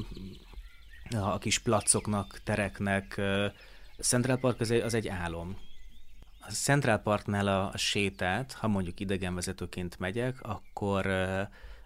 [1.10, 3.20] a kis placoknak, tereknek.
[3.98, 5.56] Central Park az egy, az egy álom.
[6.40, 11.06] A Central Parknál a, a sétát, ha mondjuk idegenvezetőként megyek, akkor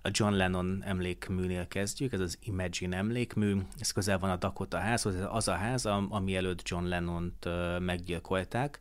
[0.02, 5.14] a John Lennon emlékműnél kezdjük, ez az Imagine emlékmű, ez közel van a Dakota házhoz,
[5.14, 7.48] ez az a ház, ami előtt John Lennont
[7.78, 8.80] meggyilkolták,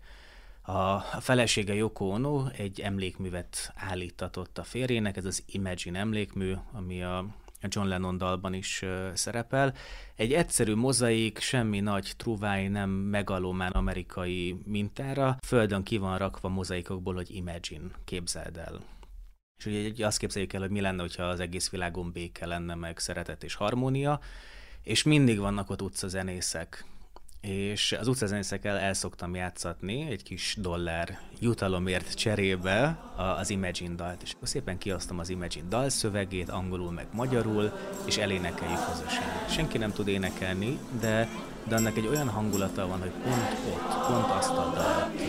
[0.62, 7.26] a felesége Yoko Ono egy emlékművet állítatott a férjének, ez az Imagine emlékmű, ami a
[7.68, 9.74] John Lennon dalban is szerepel.
[10.16, 17.14] Egy egyszerű mozaik, semmi nagy truváj, nem megalomán amerikai mintára, földön ki van rakva mozaikokból,
[17.14, 18.80] hogy Imagine, képzeld el.
[19.58, 23.00] És ugye azt képzeljük el, hogy mi lenne, hogyha az egész világon béke lenne, meg
[23.00, 24.20] szeretet és harmónia,
[24.82, 26.86] és mindig vannak ott utcazenészek,
[27.42, 32.98] és az utcazenészekkel el szoktam játszatni egy kis dollár jutalomért cserébe
[33.40, 37.72] az Imagine dalt, és szépen kiosztom az Imagine dal szövegét, angolul meg magyarul,
[38.06, 39.50] és elénekeljük közösen.
[39.50, 41.28] Senki nem tud énekelni, de,
[41.68, 45.22] de annak egy olyan hangulata van, hogy pont ott, pont azt a dalt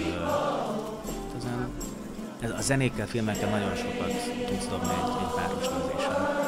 [2.43, 4.13] ez a zenékkel, filmekkel nagyon sokat
[4.47, 6.43] tudsz dobni egy, egy városnézésen.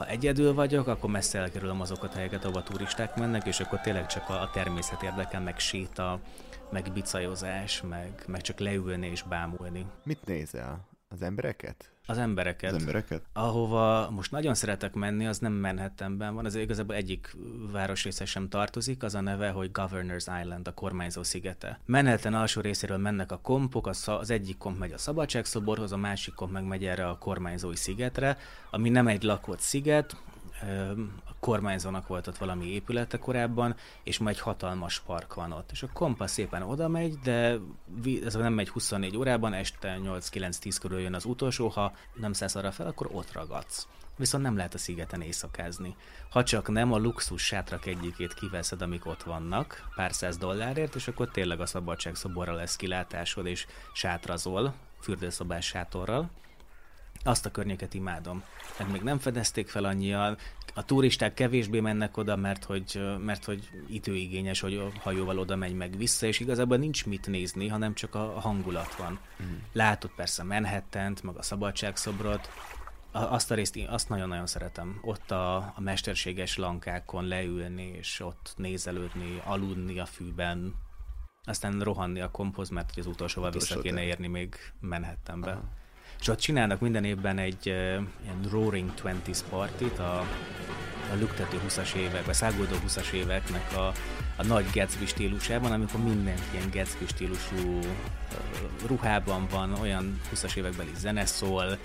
[0.00, 4.06] Ha egyedül vagyok, akkor messze elkerülöm azokat a helyeket, ahova turisták mennek, és akkor tényleg
[4.06, 6.20] csak a, természet érdekel, meg séta,
[6.70, 9.86] meg bicajozás, meg, meg csak leülni és bámulni.
[10.04, 10.88] Mit nézel?
[11.08, 11.90] Az embereket?
[12.10, 12.72] Az embereket.
[12.72, 13.22] Az embereket?
[13.32, 17.36] Ahova most nagyon szeretek menni, az nem Manhattanben van, az igazából egyik
[17.72, 21.80] városrésze sem tartozik, az a neve, hogy Governor's Island, a kormányzó szigete.
[21.86, 26.34] Manhattan alsó részéről mennek a kompok, az, az egyik komp megy a szabadságszoborhoz, a másik
[26.34, 28.38] komp meg megy erre a kormányzói szigetre,
[28.70, 30.16] ami nem egy lakott sziget,
[31.24, 35.70] a kormányzónak volt ott valami épülete korábban, és ma egy hatalmas park van ott.
[35.70, 37.58] És a kompa szépen oda megy, de
[38.24, 42.70] ez nem megy 24 órában, este 8-9-10 körül jön az utolsó, ha nem szállsz arra
[42.70, 43.86] fel, akkor ott ragadsz.
[44.16, 45.96] Viszont nem lehet a szigeten éjszakázni.
[46.30, 51.08] Ha csak nem a luxus sátrak egyikét kiveszed, amik ott vannak, pár száz dollárért, és
[51.08, 56.30] akkor tényleg a szabadság szoborra lesz kilátásod, és sátrazol, fürdőszobás sátorral,
[57.22, 58.42] azt a környéket imádom.
[58.76, 60.36] Tehát még nem fedezték fel annyian,
[60.74, 65.74] a turisták kevésbé mennek oda, mert hogy, mert hogy időigényes, hogy a hajóval oda megy
[65.74, 69.18] meg vissza, és igazából nincs mit nézni, hanem csak a hangulat van.
[69.42, 69.56] Mm.
[69.72, 72.50] Látod persze manhattan meg a szabadságszobrot,
[73.12, 74.98] azt a részt azt nagyon-nagyon szeretem.
[75.02, 80.74] Ott a, a mesterséges lankákon leülni, és ott nézelődni, aludni a fűben,
[81.44, 85.50] aztán rohanni a komphoz, mert az utolsóval Utolsó vissza kéne érni még Manhattanbe.
[85.50, 85.78] Aha.
[86.20, 87.74] És ott csinálnak minden évben egy uh,
[88.22, 90.18] ilyen Roaring Twenties partit, a,
[91.12, 93.92] a lüktető 20-as évek, vagy száguldó 20-as éveknek a,
[94.36, 97.86] a nagy Gatsby stílusában, amikor mindenki ilyen Gatsby stílusú uh,
[98.86, 101.78] ruhában van, olyan 20-as évekbeli zene szól,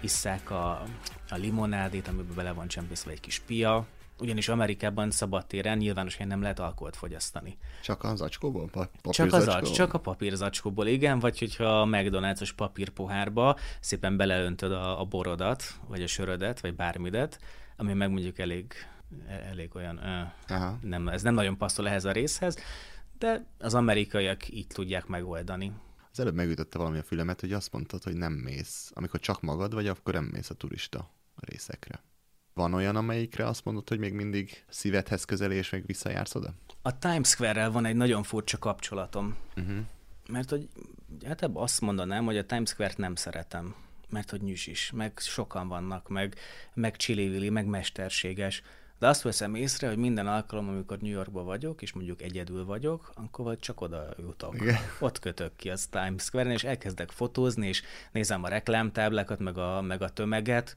[0.00, 0.82] isszák a,
[1.30, 3.86] a limonádét, amiben bele van csempészve egy kis pia,
[4.22, 7.58] ugyanis Amerikában szabadtéren nyilvános helyen nem lehet alkoholt fogyasztani.
[7.82, 8.68] Csak az zacskóból?
[8.70, 14.72] Pa- csak az acs, csak a papírzacskóból, igen, vagy hogyha a McDonald's-os papírpohárba szépen beleöntöd
[14.72, 17.38] a, a borodat, vagy a sörödet, vagy bármidet,
[17.76, 18.74] ami meg mondjuk elég,
[19.50, 19.96] elég olyan,
[20.48, 20.78] Aha.
[20.80, 22.56] nem, ez nem nagyon passzol ehhez a részhez,
[23.18, 25.72] de az amerikaiak így tudják megoldani.
[26.12, 28.90] Az előbb megütötte valami a fülemet, hogy azt mondtad, hogy nem mész.
[28.94, 32.00] Amikor csak magad vagy, akkor nem mész a turista részekre.
[32.54, 36.54] Van olyan, amelyikre azt mondod, hogy még mindig szívedhez közelé, és még visszajársz oda?
[36.82, 39.36] A Times Square-rel van egy nagyon furcsa kapcsolatom.
[39.56, 39.76] Uh-huh.
[40.28, 40.68] Mert hogy
[41.24, 43.74] hát ebben azt mondanám, hogy a Times Square-t nem szeretem.
[44.08, 46.36] Mert hogy nyűs is, meg sokan vannak, meg,
[46.74, 48.62] meg csilévili, meg mesterséges.
[48.98, 53.12] De azt veszem észre, hogy minden alkalom, amikor New Yorkban vagyok, és mondjuk egyedül vagyok,
[53.14, 54.54] akkor vagy csak oda jutok.
[54.54, 54.76] Igen.
[55.00, 57.82] Ott kötök ki az Times Square-en, és elkezdek fotózni, és
[58.12, 60.76] nézem a reklámtáblákat, meg a, meg a tömeget,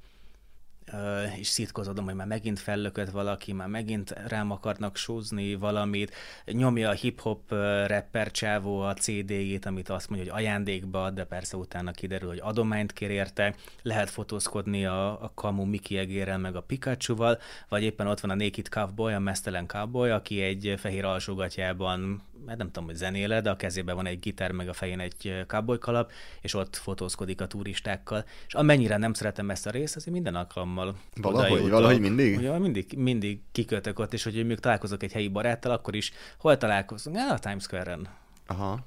[1.40, 6.16] és szitkozodom, hogy már megint fellökött valaki, már megint rám akarnak sózni valamit,
[6.46, 7.50] nyomja a hip-hop
[7.88, 12.40] rapper csávó a CD-jét, amit azt mondja, hogy ajándékba ad, de persze utána kiderül, hogy
[12.42, 18.08] adományt kér érte, lehet fotózkodni a, a Kamu Miki egérrel, meg a Pikachu-val, vagy éppen
[18.08, 22.86] ott van a Naked Cowboy, a mesztelen cowboy, aki egy fehér alsógatjában mert nem tudom,
[22.86, 26.54] hogy zenéle, de a kezében van egy gitár, meg a fején egy cowboy kalap, és
[26.54, 28.26] ott fotózkodik a turistákkal.
[28.48, 32.38] És amennyire nem szeretem ezt a részt, azért minden alkalommal Valahogy, valahogy mindig?
[32.38, 36.58] Ugye, mindig, mindig kikötök ott, és hogy még találkozok egy helyi baráttal, akkor is hol
[36.58, 37.16] találkozunk?
[37.16, 38.08] Ja, a Times Square-en.
[38.48, 38.80] Aha.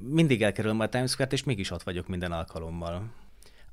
[0.00, 3.02] Mindig elkerülöm a Times Square-t, és mégis ott vagyok minden alkalommal.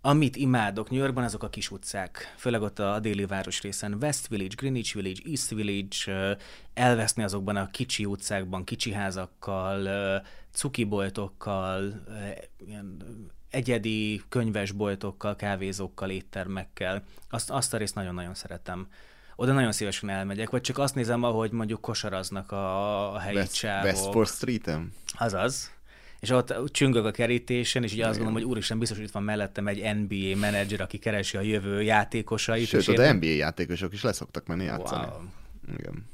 [0.03, 3.27] Amit imádok New Yorkban, azok a kis utcák, főleg ott a déli
[3.61, 6.37] részen, West Village, Greenwich Village, East Village,
[6.73, 9.89] elveszni azokban a kicsi utcákban, kicsi házakkal,
[10.51, 12.05] cukiboltokkal,
[12.65, 12.97] ilyen
[13.49, 17.03] egyedi könyvesboltokkal, kávézókkal, éttermekkel.
[17.29, 18.87] Azt, azt a részt nagyon-nagyon szeretem.
[19.35, 23.53] Oda nagyon szívesen elmegyek, vagy csak azt nézem, ahogy mondjuk kosaraznak a, a helyi West,
[23.53, 23.85] csávok.
[23.85, 24.93] Westport Street-en?
[25.17, 25.71] Azaz
[26.21, 29.23] és ott csüngök a kerítésen, és így azt gondolom, hogy úristen, biztos, hogy itt van
[29.23, 32.67] mellettem egy NBA menedzser, aki keresi a jövő játékosait.
[32.67, 33.15] Sőt, oda én...
[33.15, 35.05] NBA játékosok is leszoktak menni játszani.
[35.05, 35.21] Wow.
[35.77, 36.05] Igen.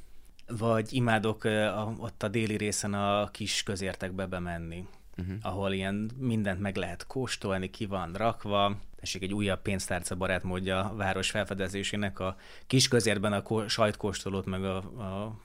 [0.47, 4.85] Vagy imádok a, ott a déli részen a kis közértekbe bemenni,
[5.17, 5.35] uh-huh.
[5.41, 8.77] ahol ilyen mindent meg lehet kóstolni, ki van rakva.
[8.99, 12.19] Tessék egy újabb pénztárca barátmódja a város felfedezésének.
[12.19, 12.37] A
[12.67, 15.39] kis közértben a ko- sajtkóstolót, meg a, a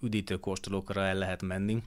[0.00, 1.82] üdítőkóstolókra el lehet menni.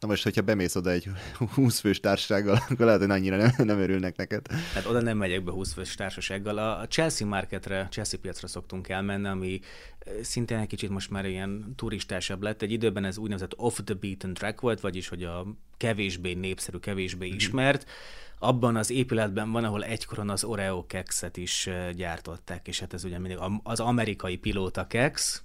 [0.00, 1.10] Na most, hogyha bemész oda egy
[1.54, 4.46] 20 fős társasággal, akkor lehet, hogy annyira nem, nem örülnek neked.
[4.74, 6.58] Hát oda nem megyek be 20 fős társasággal.
[6.58, 9.60] A Chelsea marketre, Chelsea piacra szoktunk elmenni, ami
[9.98, 12.62] eh, szintén egy kicsit most már ilyen turistásabb lett.
[12.62, 15.46] Egy időben ez úgynevezett off the beaten track volt, vagyis hogy a
[15.76, 17.36] kevésbé népszerű, kevésbé mhm.
[17.36, 17.90] ismert.
[18.38, 23.04] Abban az épületben van, ahol egykoron az Oreo kekszet is eh, gyártották, és hát ez
[23.04, 25.42] ugye mindig az amerikai pilóta keksz,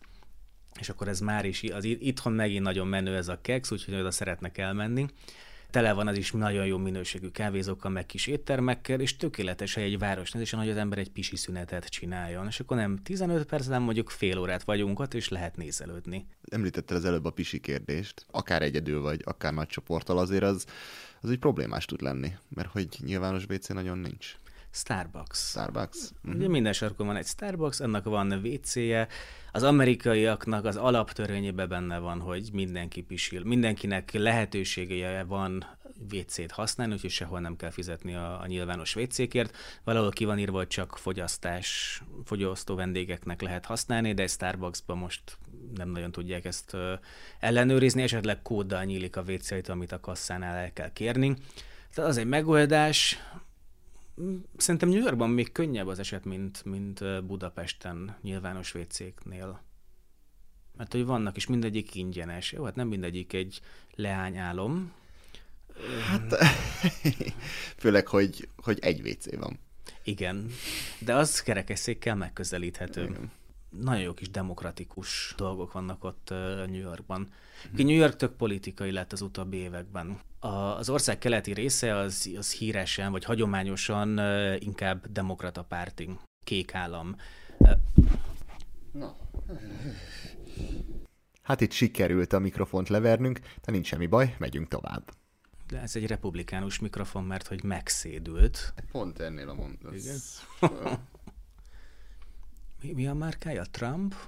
[0.80, 4.12] és akkor ez már is, az itthon megint nagyon menő ez a keks, úgyhogy oda
[4.12, 5.06] szeretnek elmenni.
[5.70, 10.60] tele van az is nagyon jó minőségű kávézókkal, meg kis éttermekkel, és tökéletes egy városnézésen,
[10.60, 12.48] hogy az ember egy pisi szünetet csináljon.
[12.48, 16.26] És akkor nem 15 perc, hanem mondjuk fél órát vagyunk ott, és lehet nézelődni.
[16.52, 18.26] Említetted az előbb a pisi kérdést.
[18.32, 20.66] Akár egyedül vagy, akár nagy csoporttal azért az,
[21.22, 24.36] az egy problémás tud lenni, mert hogy nyilvános WC nagyon nincs.
[24.74, 25.50] Starbucks.
[25.50, 25.98] Starbucks.
[26.24, 26.40] Uh-huh.
[26.40, 29.08] Ugye minden sarkon van egy Starbucks, annak van WC-je.
[29.52, 33.44] Az amerikaiaknak az alaptörvényében benne van, hogy mindenki pisil.
[33.44, 35.66] Mindenkinek lehetősége van
[36.12, 39.58] WC-t használni, úgyhogy sehol nem kell fizetni a, a nyilvános WC-kért.
[39.84, 45.22] Valahol ki van írva, hogy csak fogyasztás, fogyasztó vendégeknek lehet használni, de egy Starbucksban most
[45.76, 46.78] nem nagyon tudják ezt
[47.40, 51.36] ellenőrizni, esetleg kóddal nyílik a WC-t, amit a kasszánál el kell kérni.
[51.94, 53.18] Tehát az egy megoldás,
[54.58, 59.62] Szerintem New Yorkban még könnyebb az eset, mint, mint Budapesten nyilvános WC-knél.
[60.78, 62.52] Mert hogy vannak, és mindegyik ingyenes.
[62.52, 63.62] Jó, hát nem mindegyik egy
[63.96, 64.92] leányálom.
[66.08, 66.36] Hát,
[67.82, 69.60] főleg, hogy, hogy egy WC van.
[70.04, 70.50] Igen,
[71.00, 73.04] de az kerekesszékkel megközelíthető.
[73.04, 73.32] Igen
[73.82, 76.30] nagyon jó kis demokratikus dolgok vannak ott
[76.68, 77.32] New Yorkban.
[77.72, 80.20] New York tök politikai lett az utóbbi években.
[80.40, 84.20] A, az ország keleti része az, az híresen, vagy hagyományosan
[84.60, 86.10] inkább demokrata párti,
[86.44, 87.16] kék állam.
[88.92, 89.16] Na.
[91.42, 95.12] Hát itt sikerült a mikrofont levernünk, de nincs semmi baj, megyünk tovább.
[95.68, 98.74] De ez egy republikánus mikrofon, mert hogy megszédült.
[98.92, 99.96] Pont ennél a mondat.
[99.96, 100.18] Igen.
[102.84, 103.64] mi, mi a márkája?
[103.72, 104.16] Trump?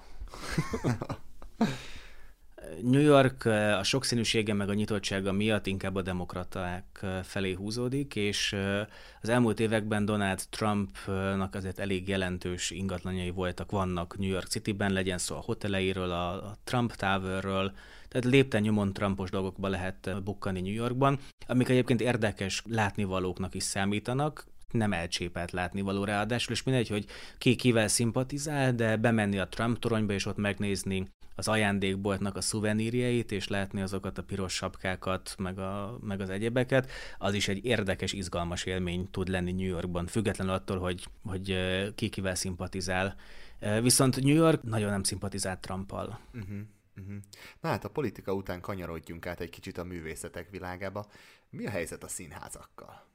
[2.81, 3.45] New York
[3.79, 8.55] a sokszínűsége meg a nyitottsága miatt inkább a demokraták felé húzódik, és
[9.21, 15.17] az elmúlt években Donald Trumpnak azért elég jelentős ingatlanjai voltak, vannak New York City-ben, legyen
[15.17, 17.71] szó a hoteleiről, a Trump Towerről,
[18.07, 24.47] tehát lépten nyomon Trumpos dolgokba lehet bukkani New Yorkban, amik egyébként érdekes látnivalóknak is számítanak,
[24.71, 27.05] nem elcsépelt látnivaló ráadásul, és mindegy, hogy
[27.37, 33.31] ki kivel szimpatizál, de bemenni a Trump toronyba, és ott megnézni az ajándékboltnak a szuvenírjeit,
[33.31, 38.13] és látni azokat a piros sapkákat, meg, a, meg az egyebeket, az is egy érdekes,
[38.13, 41.57] izgalmas élmény tud lenni New Yorkban, függetlenül attól, hogy, hogy
[41.95, 43.15] ki kivel szimpatizál.
[43.81, 46.19] Viszont New York nagyon nem szimpatizált Trumpal.
[46.33, 47.15] Uh-huh.
[47.61, 51.07] Na hát a politika után kanyarodjunk át egy kicsit a művészetek világába.
[51.49, 53.05] Mi a helyzet a színházakkal?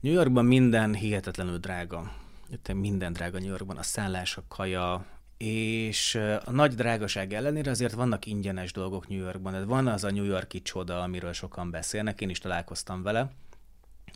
[0.00, 2.12] New Yorkban minden hihetetlenül drága.
[2.50, 7.92] Itt minden drága New Yorkban, a szállás, a kaja, és a nagy drágaság ellenére azért
[7.92, 9.66] vannak ingyenes dolgok New Yorkban.
[9.66, 13.30] Van az a New Yorki csoda, amiről sokan beszélnek, én is találkoztam vele.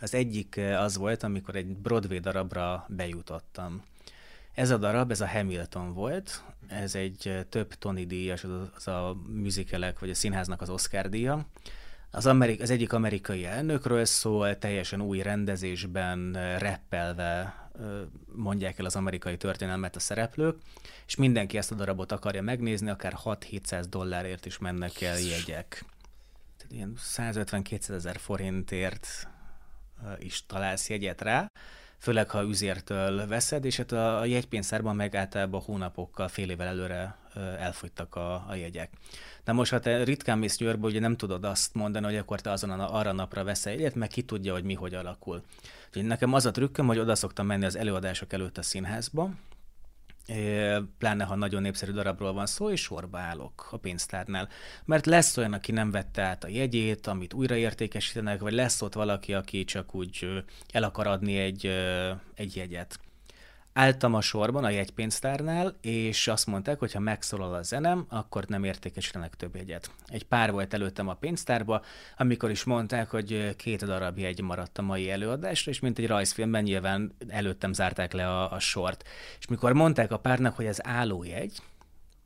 [0.01, 3.83] Az egyik az volt, amikor egy Broadway darabra bejutottam.
[4.55, 9.99] Ez a darab, ez a Hamilton volt, ez egy több Tony díjas, az a műzikelek,
[9.99, 11.47] vagy a színháznak az Oscar díja,
[12.15, 17.55] az, Amerik- az egyik amerikai elnökről szól, teljesen új rendezésben, reppelve
[18.35, 20.57] mondják el az amerikai történelmet a szereplők,
[21.07, 25.85] és mindenki ezt a darabot akarja megnézni, akár 6-700 dollárért is mennek el jegyek.
[26.57, 29.29] Tehát ilyen 150-200 ezer forintért
[30.19, 31.51] is találsz jegyet rá,
[31.99, 38.14] főleg ha üzértől veszed, és hát a jegypénztárban meg általában hónapokkal, fél évvel előre elfogytak
[38.14, 38.91] a, a jegyek.
[39.45, 42.41] Na most, ha te ritkán mész New Yorkba, ugye nem tudod azt mondani, hogy akkor
[42.41, 45.43] te azon a, arra napra veszel egyet, meg ki tudja, hogy mi hogy alakul.
[45.87, 49.30] Úgyhogy nekem az a trükköm, hogy oda szoktam menni az előadások előtt a színházba,
[50.99, 54.49] pláne ha nagyon népszerű darabról van szó, és sorba állok a pénztárnál.
[54.85, 59.35] Mert lesz olyan, aki nem vette át a jegyét, amit újraértékesítenek, vagy lesz ott valaki,
[59.35, 61.66] aki csak úgy el akar adni egy,
[62.35, 63.01] egy jegyet
[63.73, 68.64] álltam a sorban a jegypénztárnál, és azt mondták, hogy ha megszólal a zenem, akkor nem
[68.64, 69.91] értékesítenek több jegyet.
[70.07, 71.83] Egy pár volt előttem a pénztárba,
[72.16, 76.62] amikor is mondták, hogy két darab jegy maradt a mai előadásra, és mint egy rajzfilmben
[76.62, 79.09] nyilván előttem zárták le a, a sort.
[79.39, 81.62] És mikor mondták a párnak, hogy ez állójegy,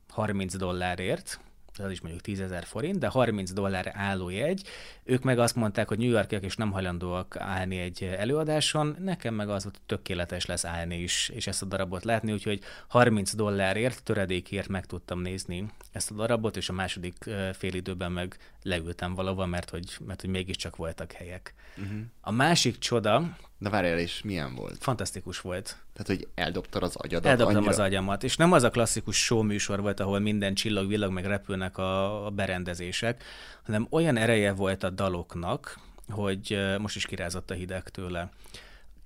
[0.09, 1.39] 30 dollárért,
[1.79, 4.67] az is mondjuk 10 ezer forint, de 30 dollár állójegy.
[5.03, 9.49] Ők meg azt mondták, hogy New Yorkiak és nem hajlandóak állni egy előadáson, nekem meg
[9.49, 14.67] az volt, tökéletes lesz állni is, és ezt a darabot látni, úgyhogy 30 dollárért, töredékért
[14.67, 17.15] meg tudtam nézni ezt a darabot, és a második
[17.53, 21.53] fél időben meg leültem valahol, mert hogy, mert hogy mégiscsak voltak helyek.
[21.77, 21.99] Uh-huh.
[22.21, 23.37] A másik csoda...
[23.59, 24.77] De várjál, és milyen volt?
[24.79, 25.77] Fantasztikus volt.
[25.93, 27.71] Tehát, hogy eldobtad az agyadat Eldobtam annyira?
[27.71, 31.25] az agyamat, és nem az a klasszikus show műsor volt, ahol minden csillag, villag, meg
[31.25, 33.23] repülnek a, a berendezések,
[33.63, 35.79] hanem olyan ereje volt a daloknak,
[36.09, 38.29] hogy most is kirázott a hideg tőle.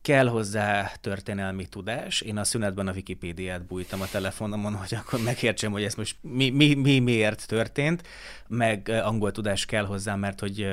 [0.01, 2.21] Kell hozzá történelmi tudás.
[2.21, 6.49] Én a szünetben a Wikipédiát bújtam a telefonomon, hogy akkor megértsem, hogy ez most mi,
[6.49, 8.07] mi, mi miért történt,
[8.47, 10.67] meg angol tudás kell hozzá, mert hogy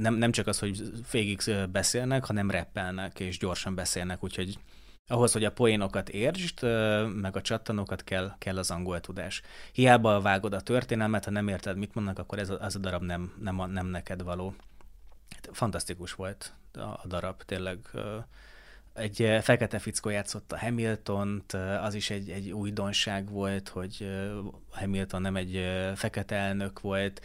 [0.00, 1.40] nem, nem csak az, hogy végig
[1.72, 4.58] beszélnek, hanem reppelnek, és gyorsan beszélnek, úgyhogy
[5.06, 6.62] ahhoz, hogy a poénokat értsd,
[7.14, 9.42] meg a csattanokat kell, kell az angol tudás.
[9.72, 13.02] Hiába vágod a történelmet, ha nem érted, mit mondnak, akkor ez a, az a darab
[13.02, 14.54] nem, nem, nem neked való.
[15.34, 17.78] Hát fantasztikus volt a darab, tényleg
[18.94, 24.10] egy fekete fickó játszott a Hamilton-t, az is egy, egy újdonság volt, hogy
[24.70, 27.20] Hamilton nem egy fekete elnök volt,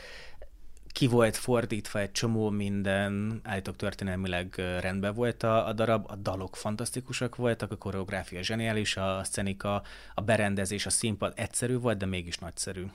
[0.96, 6.56] ki volt fordítva egy csomó minden, állítok történelmileg rendben volt a, a darab, a dalok
[6.56, 9.82] fantasztikusak voltak, a koreográfia zseniális, a szenika,
[10.14, 12.86] a berendezés, a színpad egyszerű volt, de mégis nagyszerű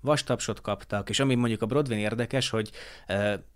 [0.00, 2.70] vastapsot kaptak, és ami mondjuk a Broadway érdekes, hogy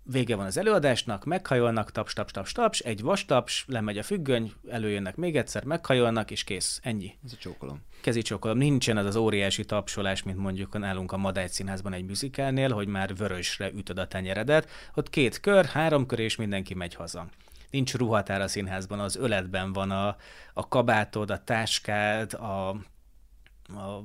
[0.03, 5.15] vége van az előadásnak, meghajolnak, taps, taps, taps, taps, egy vastaps, lemegy a függöny, előjönnek
[5.15, 7.13] még egyszer, meghajolnak, és kész, ennyi.
[7.25, 7.81] Ez a csókolom.
[8.01, 8.57] Kezi csókolom.
[8.57, 13.15] Nincsen az az óriási tapsolás, mint mondjuk nálunk a Madágy Színházban egy műzikálnél, hogy már
[13.15, 14.69] vörösre ütöd a tenyeredet.
[14.95, 17.27] Ott két kör, három kör, és mindenki megy haza
[17.69, 20.15] nincs ruhatár a színházban, az öletben van a,
[20.53, 22.69] a kabátod, a táskád, a,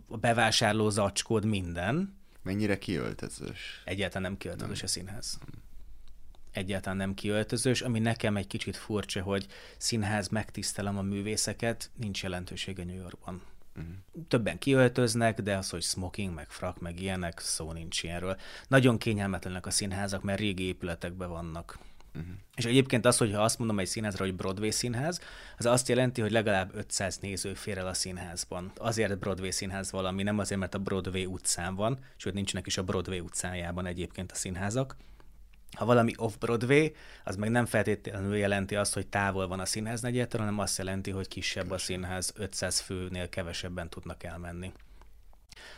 [0.08, 3.82] a bevásárló zacskód, minden, Mennyire kiöltözős?
[3.84, 4.84] Egyáltalán nem kiöltözős nem.
[4.84, 5.38] a színház.
[6.52, 12.84] Egyáltalán nem kiöltözős, ami nekem egy kicsit furcsa, hogy színház megtisztelem a művészeket, nincs jelentősége
[12.84, 13.42] New Yorkban.
[13.76, 13.94] Uh-huh.
[14.28, 18.36] Többen kiöltöznek, de az, hogy smoking, meg frak, meg ilyenek, szó nincs ilyenről.
[18.68, 21.78] Nagyon kényelmetlenek a színházak, mert régi épületekben vannak.
[22.14, 22.32] Uh-huh.
[22.56, 25.20] És egyébként az, hogyha azt mondom egy színházra, hogy Broadway színház,
[25.58, 28.72] az azt jelenti, hogy legalább 500 néző fér el a színházban.
[28.76, 32.82] Azért Broadway színház valami, nem azért, mert a Broadway utcán van, sőt nincsenek is a
[32.82, 34.96] Broadway utcájában egyébként a színházak.
[35.76, 36.92] Ha valami off-Broadway,
[37.24, 41.10] az meg nem feltétlenül jelenti azt, hogy távol van a színház negyedtől, hanem azt jelenti,
[41.10, 44.72] hogy kisebb a színház, 500 főnél kevesebben tudnak elmenni.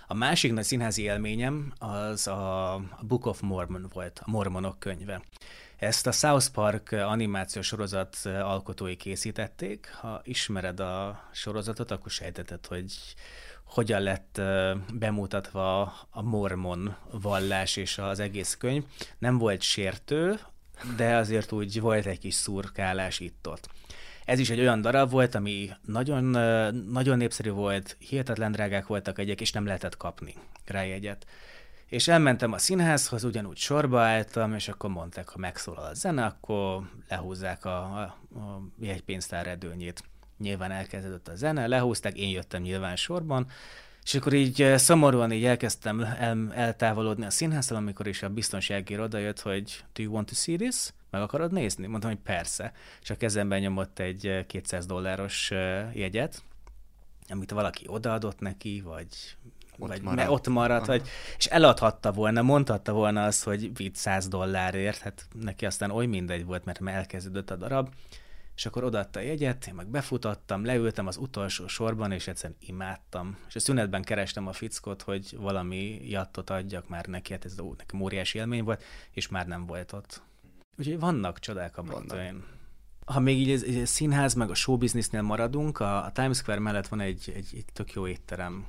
[0.07, 5.23] A másik nagy színházi élményem az a Book of Mormon volt, a Mormonok könyve.
[5.83, 9.95] Ezt a South Park animációs sorozat alkotói készítették.
[10.01, 12.93] Ha ismered a sorozatot, akkor sejteted, hogy
[13.65, 14.41] hogyan lett
[14.95, 18.85] bemutatva a mormon vallás és az egész könyv.
[19.19, 20.39] Nem volt sértő,
[20.97, 23.69] de azért úgy volt egy kis szurkálás itt-ott.
[24.25, 26.25] Ez is egy olyan darab volt, ami nagyon,
[26.91, 31.27] nagyon népszerű volt, hihetetlen drágák voltak egyek, és nem lehetett kapni rá jegyet.
[31.93, 36.83] És elmentem a színházhoz, ugyanúgy sorba álltam, és akkor mondták, ha megszólal a zene, akkor
[37.09, 38.01] lehúzzák a, a,
[38.39, 40.03] a jegypénztár redőnyét.
[40.39, 43.47] Nyilván elkezdődött a zene, lehúzták, én jöttem nyilván sorban,
[44.03, 48.99] és akkor így eh, szomorúan így elkezdtem el, eltávolodni a színháztól, amikor is a biztonsági
[48.99, 50.93] oda jött, hogy do you want to see this?
[51.11, 51.87] Meg akarod nézni?
[51.87, 52.73] Mondtam, hogy persze.
[53.03, 56.43] És a kezemben nyomott egy 200 eh, dolláros eh, jegyet,
[57.29, 59.09] amit valaki odaadott neki, vagy
[59.83, 64.29] ott vagy maradt, ott maradt vagy, és eladhatta volna, mondhatta volna azt, hogy vitt 100
[64.29, 67.89] dollárért, hát neki aztán oly mindegy volt, mert elkezdődött a darab,
[68.55, 73.39] és akkor odaadta a jegyet, én meg befutottam, leültem az utolsó sorban, és egyszerűen imádtam.
[73.49, 78.01] És a szünetben kerestem a fickot, hogy valami jattot adjak már neki, hát ez nekem
[78.01, 80.23] óriási élmény volt, és már nem volt ott.
[80.79, 82.45] Úgyhogy vannak csodák a Broadway-n.
[83.07, 87.01] Ha még így ez színház meg a showbiznisznél maradunk, a, a Times Square mellett van
[87.01, 88.67] egy, egy, egy tök jó étterem,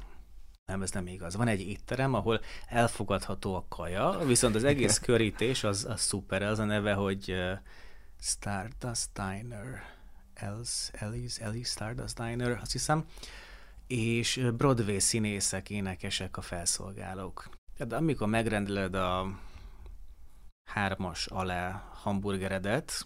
[0.65, 1.35] nem, ez nem igaz.
[1.35, 6.41] Van egy étterem, ahol elfogadható a kaja, viszont az egész körítés az, az szuper.
[6.41, 7.51] Az a neve, hogy uh,
[8.19, 9.83] Stardust Diner.
[10.33, 13.05] Els, Ellis, Ellis Stardust Diner, azt hiszem.
[13.87, 17.49] És Broadway színészek, énekesek a felszolgálók.
[17.77, 19.39] De amikor megrendeled a
[20.63, 23.05] hármas alá hamburgeredet,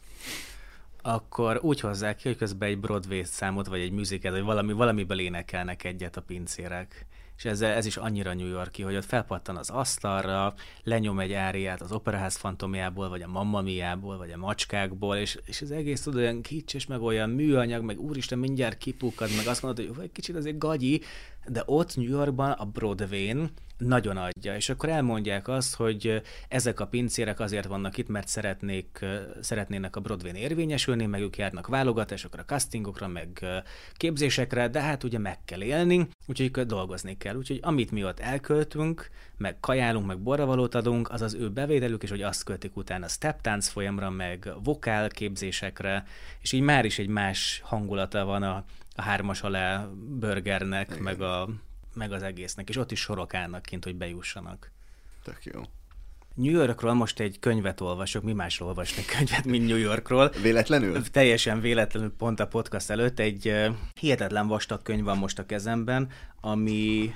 [1.02, 5.20] akkor úgy hozzák ki, hogy közben egy Broadway számot, vagy egy műziket, vagy valami, valamiből
[5.20, 7.06] énekelnek egyet a pincérek
[7.38, 11.82] és ez, ez is annyira New Yorki, hogy ott felpattan az asztalra, lenyom egy áriát
[11.82, 13.64] az operaház fantomjából, vagy a Mamma
[14.18, 18.40] vagy a macskákból, és, és az egész tud olyan kicsis, meg olyan műanyag, meg úristen,
[18.40, 21.02] mindjárt kipukkad, meg azt mondod, hogy egy kicsit azért gagyi,
[21.48, 26.88] de ott New Yorkban, a Broadway-n nagyon adja, és akkor elmondják azt, hogy ezek a
[26.88, 29.06] pincérek azért vannak itt, mert szeretnék,
[29.42, 33.46] szeretnének a Broadway-n érvényesülni, meg ők járnak válogatásokra, castingokra, meg
[33.94, 37.36] képzésekre, de hát ugye meg kell élni, úgyhogy dolgozni kell.
[37.36, 42.10] Úgyhogy amit mi ott elköltünk, meg kajálunk, meg borravalót adunk, az az ő bevételük, és
[42.10, 46.04] hogy azt költik utána step tánc folyamra, meg vokál képzésekre,
[46.42, 48.66] és így már is egy más hangulata van a,
[48.98, 49.90] a hármas alá
[50.20, 51.02] burgernek, Igen.
[51.02, 51.50] meg, a,
[51.94, 54.72] meg az egésznek, és ott is sorok állnak kint, hogy bejussanak.
[55.24, 55.62] Tök jó.
[56.34, 60.30] New Yorkról most egy könyvet olvasok, mi másról olvasni könyvet, mint New Yorkról.
[60.42, 61.10] Véletlenül?
[61.10, 63.20] Teljesen véletlenül, pont a podcast előtt.
[63.20, 63.54] Egy
[64.00, 66.10] hihetetlen vastag könyv van most a kezemben,
[66.42, 67.14] ami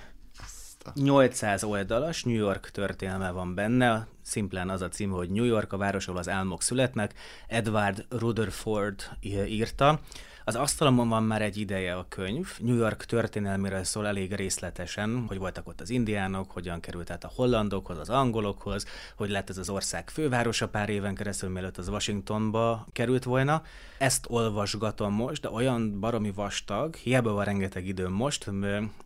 [0.84, 1.02] Baszta.
[1.02, 5.78] 800 oldalas New York történelme van benne, szimplán az a cím, hogy New York, a
[5.78, 7.14] város, ahol az álmok születnek,
[7.48, 9.10] Edward Rutherford
[9.48, 10.00] írta.
[10.44, 12.48] Az asztalomon van már egy ideje a könyv.
[12.60, 17.32] New York történelméről szól elég részletesen, hogy voltak ott az indiánok, hogyan került át a
[17.36, 18.86] hollandokhoz, az angolokhoz,
[19.16, 23.64] hogy lett ez az ország fővárosa pár éven keresztül, mielőtt az Washingtonba került volna.
[23.98, 28.52] Ezt olvasgatom most, de olyan baromi vastag, hiába van rengeteg időm most,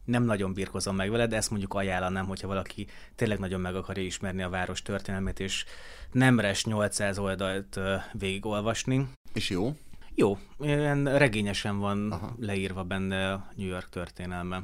[0.05, 4.03] nem nagyon birkozom meg vele, de ezt mondjuk ajánlanám, hogyha valaki tényleg nagyon meg akarja
[4.03, 5.65] ismerni a város történelmét, és
[6.11, 7.79] nem res 800 oldalt
[8.11, 9.07] végigolvasni.
[9.33, 9.75] És jó?
[10.17, 12.35] Jó, ilyen regényesen van Aha.
[12.39, 14.63] leírva benne a New York történelme.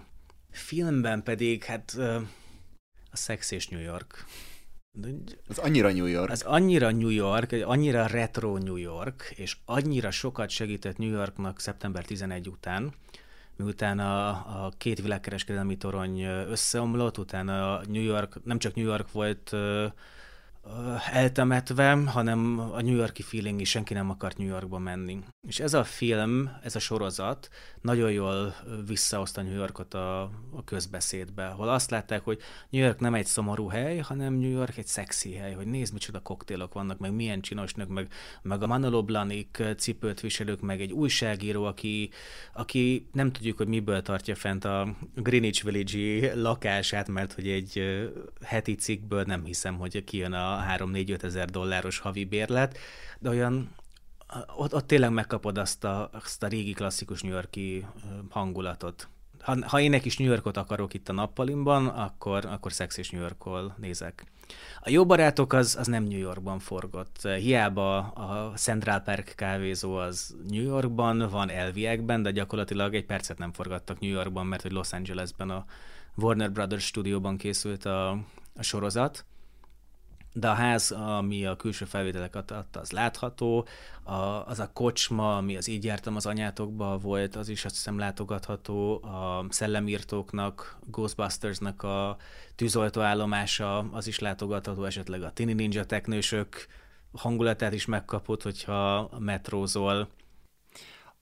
[0.52, 1.98] Filmben pedig, hát
[3.12, 4.26] a Sex és New York.
[5.48, 6.30] Az annyira New York.
[6.30, 12.06] Az annyira New York, annyira retro New York, és annyira sokat segített New Yorknak szeptember
[12.06, 12.94] 11 után,
[13.56, 14.28] miután a,
[14.66, 19.56] a két világkereskedelmi torony összeomlott, utána New York, nem csak New York volt
[21.12, 25.20] eltemetve, hanem a New Yorki feeling is, senki nem akart New Yorkba menni.
[25.48, 27.50] És ez a film, ez a sorozat
[27.82, 28.56] nagyon jól
[28.88, 30.22] visszahozta New Yorkot a,
[30.52, 34.78] a közbeszédbe, ahol azt látták, hogy New York nem egy szomorú hely, hanem New York
[34.78, 38.08] egy szexi hely, hogy nézd, micsoda koktélok vannak, meg milyen csinos nők, meg,
[38.42, 42.10] meg a Manolo Blahnik cipőt viselők, meg egy újságíró, aki,
[42.54, 48.00] aki nem tudjuk, hogy miből tartja fent a Greenwich Village-i lakását, mert hogy egy
[48.42, 52.78] heti cikkből nem hiszem, hogy kijön a 3-4-5 ezer dolláros havi bérlet,
[53.20, 53.70] de olyan
[54.56, 57.86] ott, ott tényleg megkapod azt a, azt a régi klasszikus New Yorki
[58.30, 59.08] hangulatot.
[59.42, 63.22] Ha, ha én is New Yorkot akarok itt a nappalimban, akkor, akkor Sex és New
[63.22, 64.24] Yorkol nézek.
[64.82, 67.22] A jó barátok az, az nem New Yorkban forgott.
[67.22, 73.54] Hiába a Central Park kávézó az New Yorkban, van elviekben, de gyakorlatilag egy percet nem
[73.54, 75.66] forgattak New Yorkban, mert hogy Los Angelesben a
[76.16, 78.10] Warner Brothers stúdióban készült a,
[78.56, 79.26] a sorozat
[80.34, 83.68] de a ház, ami a külső felvételeket adta, az látható,
[84.04, 84.14] a,
[84.48, 89.04] az a kocsma, ami az így jártam az anyátokba volt, az is azt hiszem látogatható,
[89.04, 92.18] a szellemírtóknak, Ghostbustersnak a
[92.56, 96.68] tűzoltóállomása, az is látogatható, esetleg a Tini Ninja teknősök
[97.12, 100.10] hangulatát is megkapod, hogyha metrózol.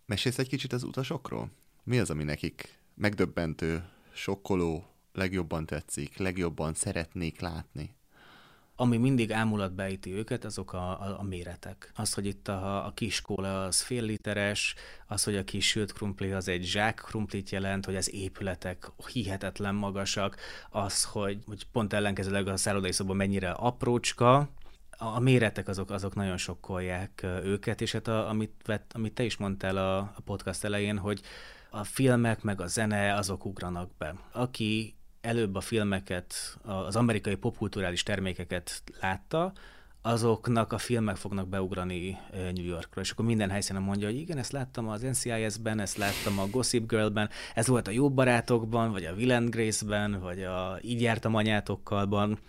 [0.06, 1.50] Mesélsz egy kicsit az utasokról?
[1.84, 3.84] Mi az, ami nekik megdöbbentő,
[4.14, 7.98] sokkoló, legjobban tetszik, legjobban szeretnék látni?
[8.80, 11.92] Ami mindig ámulatba ejti őket, azok a, a, a méretek.
[11.96, 14.76] Az, hogy itt a, a kis kóla az fél literes,
[15.08, 19.76] az, hogy a kis sült krumpli az egy zsák krumplit jelent, hogy az épületek hihetetlen
[19.76, 20.36] magasak,
[20.70, 24.50] az, hogy, hogy pont ellenkezőleg a szállodai szoba mennyire aprócska,
[24.98, 29.78] a méretek azok, azok nagyon sokkolják őket, és hát a, amit, amit te is mondtál
[29.78, 31.22] a, a podcast elején, hogy
[31.70, 34.16] a filmek meg a zene azok ugranak be.
[34.32, 39.54] Aki előbb a filmeket, az amerikai popkulturális termékeket látta,
[40.02, 44.52] azoknak a filmek fognak beugrani New Yorkra, és akkor minden helyszínen mondja, hogy igen, ezt
[44.52, 49.14] láttam az NCIS-ben, ezt láttam a Gossip Girl-ben, ez volt a Jobb Barátokban, vagy a
[49.14, 52.40] Will and Grace-ben, vagy a Így jártam anyátokkalban,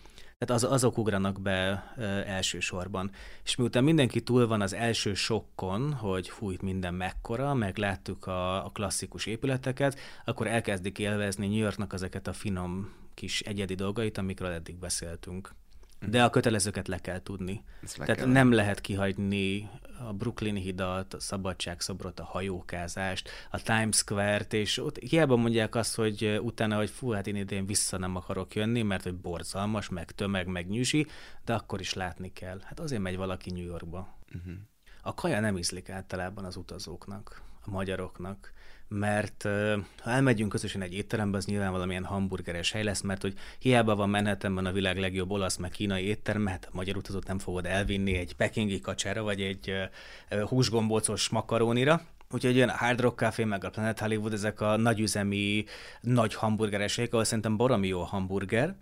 [0.45, 3.11] tehát az, azok ugranak be e, elsősorban.
[3.45, 8.65] És miután mindenki túl van az első sokkon, hogy fújt minden mekkora, meg láttuk a,
[8.65, 14.51] a klasszikus épületeket, akkor elkezdik élvezni New Yorknak ezeket a finom kis egyedi dolgait, amikről
[14.51, 15.55] eddig beszéltünk.
[16.07, 17.65] De a kötelezőket le kell tudni.
[17.97, 18.27] Tehát kell.
[18.27, 19.71] nem lehet kihagyni
[20.07, 25.95] a Brooklyn hidat, a Szabadságszobrot, a hajókázást, a Times Square-t, és ott hiába mondják azt,
[25.95, 30.11] hogy utána, hogy fú, hát én idén vissza nem akarok jönni, mert hogy borzalmas, meg
[30.11, 31.07] tömeg, meg nyüsi,
[31.45, 32.61] de akkor is látni kell.
[32.65, 34.19] Hát azért megy valaki New Yorkba.
[34.35, 34.53] Uh-huh.
[35.03, 38.53] A kaja nem ízlik általában az utazóknak, a magyaroknak
[38.91, 39.43] mert
[40.01, 44.11] ha elmegyünk közösen egy étterembe, az nyilván valamilyen hamburgeres hely lesz, mert hogy hiába van
[44.11, 48.17] Manhattanban a világ legjobb olasz meg kínai étterem, hát a magyar utazót nem fogod elvinni
[48.17, 49.73] egy pekingi kacsára, vagy egy
[50.49, 52.03] húsgombócos makarónira,
[52.35, 55.65] Úgyhogy jön a Hard Rock Café, meg a Planet Hollywood, ezek a nagyüzemi,
[56.01, 58.75] nagy hamburgeres helyek, ahol szerintem baromi jó hamburger,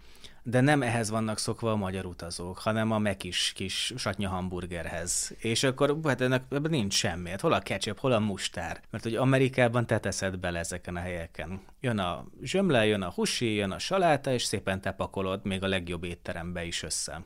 [0.43, 5.35] de nem ehhez vannak szokva a magyar utazók, hanem a mekis kis satnya hamburgerhez.
[5.39, 7.31] És akkor hát ennek ebben nincs semmi.
[7.31, 8.81] Hát hol a ketchup, hol a mustár?
[8.91, 11.61] Mert hogy Amerikában te teszed bele ezeken a helyeken.
[11.81, 15.69] Jön a zsömle, jön a husi, jön a saláta, és szépen te pakolod még a
[15.69, 17.23] legjobb étterembe is össze.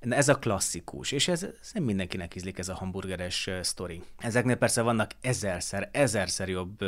[0.00, 4.02] Ez a klasszikus, és ez, ez nem mindenkinek ízlik ez a hamburgeres sztori.
[4.18, 6.82] Ezeknél persze vannak ezerszer, ezerszer jobb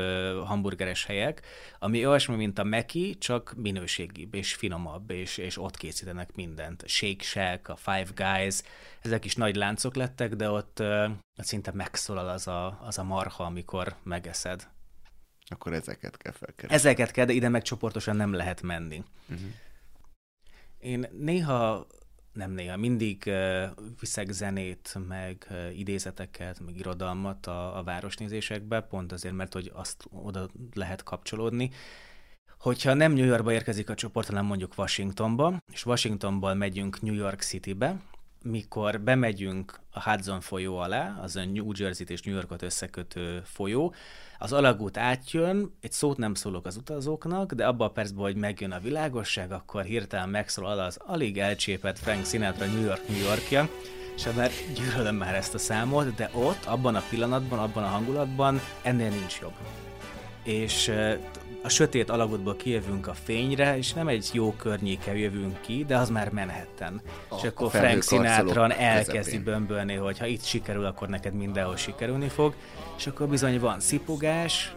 [0.44, 1.42] hamburgeres helyek,
[1.78, 6.88] ami olyasmi, mint a Meki, csak minőségibb és finomabb, és, és ott készítenek mindent.
[6.88, 8.60] Shake Shack, a Five Guys,
[9.00, 13.44] ezek is nagy láncok lettek, de ott uh, szinte megszólal az a, az a marha,
[13.44, 14.68] amikor megeszed.
[15.46, 16.76] Akkor ezeket kell felkeresni.
[16.76, 19.04] Ezeket kell, de ide meg csoportosan nem lehet menni.
[19.28, 19.48] Uh-huh.
[20.78, 21.86] Én néha,
[22.32, 23.62] nem néha, mindig uh,
[24.00, 25.46] viszek zenét, meg
[25.76, 31.70] idézeteket, meg irodalmat a, a városnézésekbe, pont azért, mert hogy azt oda lehet kapcsolódni.
[32.58, 37.40] Hogyha nem New Yorkba érkezik a csoport, hanem mondjuk Washingtonba, és Washingtonból megyünk New York
[37.40, 38.00] Citybe,
[38.42, 43.94] mikor bemegyünk a Hudson folyó alá, az a New Jersey-t és New Yorkot összekötő folyó,
[44.42, 48.70] az alagút átjön, egy szót nem szólok az utazóknak, de abban a percben, hogy megjön
[48.70, 53.68] a világosság, akkor hirtelen megszólal az alig elcsépett Frank Sinatra New York, New Yorkja,
[54.16, 58.60] és már gyűlölöm már ezt a számot, de ott, abban a pillanatban, abban a hangulatban
[58.82, 59.54] ennél nincs jobb.
[60.42, 60.92] És
[61.62, 66.10] a sötét alagútból kijövünk a fényre, és nem egy jó környéken jövünk ki, de az
[66.10, 67.00] már Manhattan.
[67.28, 72.28] A, és akkor Frank Sinatra elkezdi bömbölni, hogy ha itt sikerül, akkor neked mindenhol sikerülni
[72.28, 72.54] fog.
[72.96, 74.74] És akkor bizony van szipogás,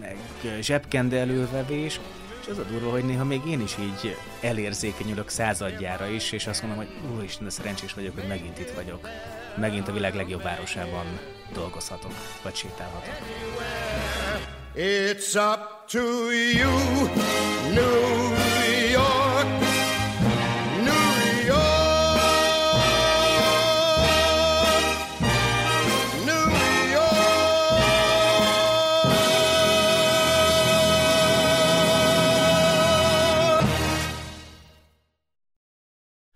[0.00, 0.16] meg
[0.60, 2.00] zsebkendelővevés,
[2.40, 6.62] és az a durva, hogy néha még én is így elérzékenyülök századjára is, és azt
[6.62, 9.08] mondom, hogy úristen, de szerencsés vagyok, hogy megint itt vagyok.
[9.56, 11.04] Megint a világ legjobb városában
[11.52, 12.12] dolgozhatok,
[12.42, 13.14] vagy sétálhatok.
[14.80, 16.70] It's up to you,
[17.74, 18.32] New
[18.90, 19.48] York,
[20.84, 21.98] New York,
[26.24, 26.50] New
[26.92, 27.22] York.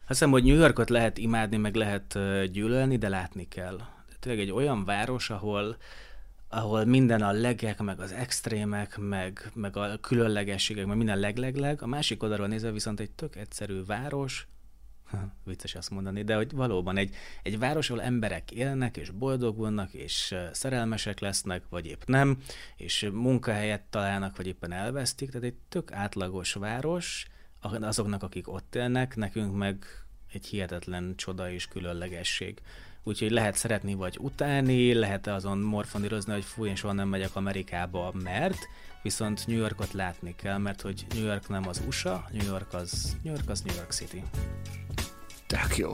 [0.00, 2.18] Azt hiszem, hogy New Yorkot lehet imádni, meg lehet
[2.52, 3.78] gyűlölni, de látni kell.
[4.20, 5.76] Tényleg egy olyan város, ahol
[6.52, 11.82] ahol minden a legek, meg az extrémek, meg, meg a különlegességek, meg minden leglegleg.
[11.82, 14.46] A másik oldalról nézve viszont egy tök egyszerű város,
[15.44, 20.34] vicces azt mondani, de hogy valóban egy, egy város, ahol emberek élnek, és boldogulnak, és
[20.52, 22.38] szerelmesek lesznek, vagy épp nem,
[22.76, 27.26] és munkahelyet találnak, vagy éppen elvesztik, tehát egy tök átlagos város,
[27.60, 29.84] azoknak, akik ott élnek, nekünk meg
[30.32, 32.60] egy hihetetlen csoda és különlegesség.
[33.04, 38.12] Úgyhogy lehet szeretni vagy utálni, lehet azon morfondírozni, hogy fúj, én soha nem megyek Amerikába,
[38.22, 38.58] mert
[39.02, 43.16] viszont New Yorkot látni kell, mert hogy New York nem az USA, New York az
[43.22, 44.22] New York, az New York City.
[45.46, 45.90] Tak jó.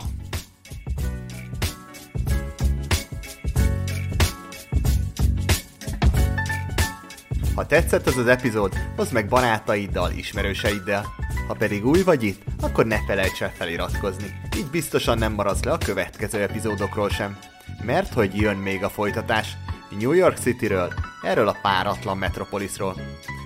[7.55, 11.05] Ha tetszett ez az epizód, hozd meg barátaiddal, ismerőseiddel.
[11.49, 14.41] Ha pedig új vagy itt, akkor ne felejts el feliratkozni.
[14.57, 17.39] Így biztosan nem maradsz le a következő epizódokról sem.
[17.85, 19.57] Mert hogy jön még a folytatás.
[19.99, 20.93] New York Cityről,
[21.23, 22.95] erről a páratlan metropolisról.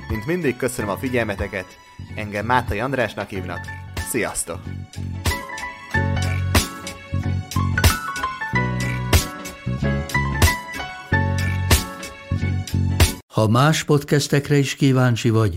[0.08, 1.66] Mint mindig köszönöm a figyelmeteket,
[2.14, 3.60] engem Mátai Andrásnak hívnak.
[4.10, 4.60] Sziasztok!
[13.26, 15.56] Ha más podcastekre is kíváncsi vagy,